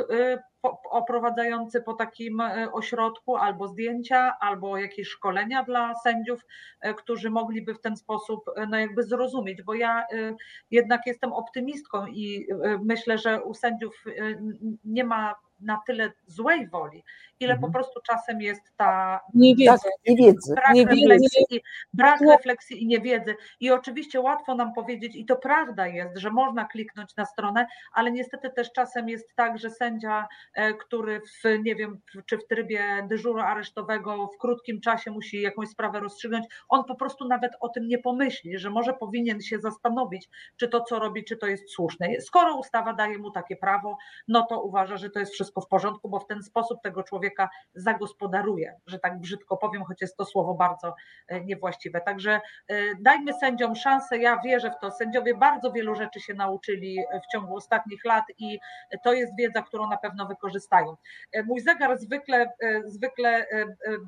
[0.91, 6.47] oprowadzający po takim e, ośrodku, albo zdjęcia, albo jakieś szkolenia dla sędziów,
[6.81, 10.05] e, którzy mogliby w ten sposób e, no jakby zrozumieć, bo ja
[10.71, 12.47] jednak jestem optymistką i
[12.85, 14.05] myślę, że u sędziów
[14.85, 17.05] nie ma na tyle złej woli,
[17.41, 17.73] ile mhm.
[17.73, 20.55] po prostu czasem jest ta niewiedza, tak, niewiedzy.
[20.55, 21.09] brak, niewiedzy.
[21.09, 21.61] Refleksji,
[21.93, 23.37] brak refleksji i niewiedzy.
[23.61, 28.13] I oczywiście łatwo nam powiedzieć, i to prawda jest, że można kliknąć na stronę, ale
[28.13, 33.07] niestety też czasem jest tak, że sędzia, e, który w, nie wiem, czy w trybie
[33.09, 37.89] dyżuru aresztowego w krótkim czasie musi jakąś sprawę rozstrzygnąć, on po prostu nawet o tym
[37.89, 42.21] nie pomyśli, że może powinien się zastanowić, czy to, co robi, czy to jest słuszne.
[42.21, 43.99] Skoro ustawa daje mu takie prawo,
[44.29, 47.49] no to uważa, że to jest wszystko w porządku, bo w ten sposób tego człowieka
[47.75, 50.95] zagospodaruje, że tak brzydko powiem, choć jest to słowo bardzo
[51.29, 52.01] e, niewłaściwe.
[52.01, 54.91] Także e, dajmy sędziom szansę, ja wierzę w to.
[54.91, 56.99] Sędziowie bardzo wielu rzeczy się nauczyli
[57.29, 58.59] w ciągu ostatnich lat i
[59.05, 60.97] to jest wiedza, którą na pewno wykorzystają.
[61.33, 62.53] E, mój zegar zwykle,
[62.87, 63.47] zwykle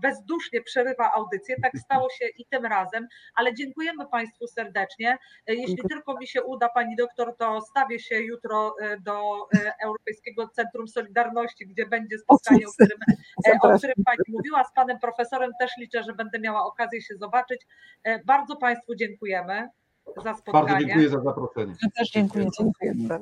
[0.03, 5.19] bezdusznie przerywa audycję, tak stało się i tym razem, ale dziękujemy Państwu serdecznie.
[5.47, 9.49] Jeśli tylko mi się uda, Pani doktor, to stawię się jutro do
[9.83, 11.34] Europejskiego Centrum Solidarności,
[11.67, 12.99] gdzie będzie spotkanie, o którym
[13.49, 14.65] E, o którym Pani mówiła.
[14.65, 17.67] Z Panem Profesorem też liczę, że będę miała okazję się zobaczyć.
[18.05, 19.69] E, bardzo Państwu dziękujemy
[20.25, 20.67] za spotkanie.
[20.67, 21.75] Bardzo dziękuję za zaproszenie.
[21.83, 22.47] Ja też dziękuję.
[22.59, 23.09] dziękuję.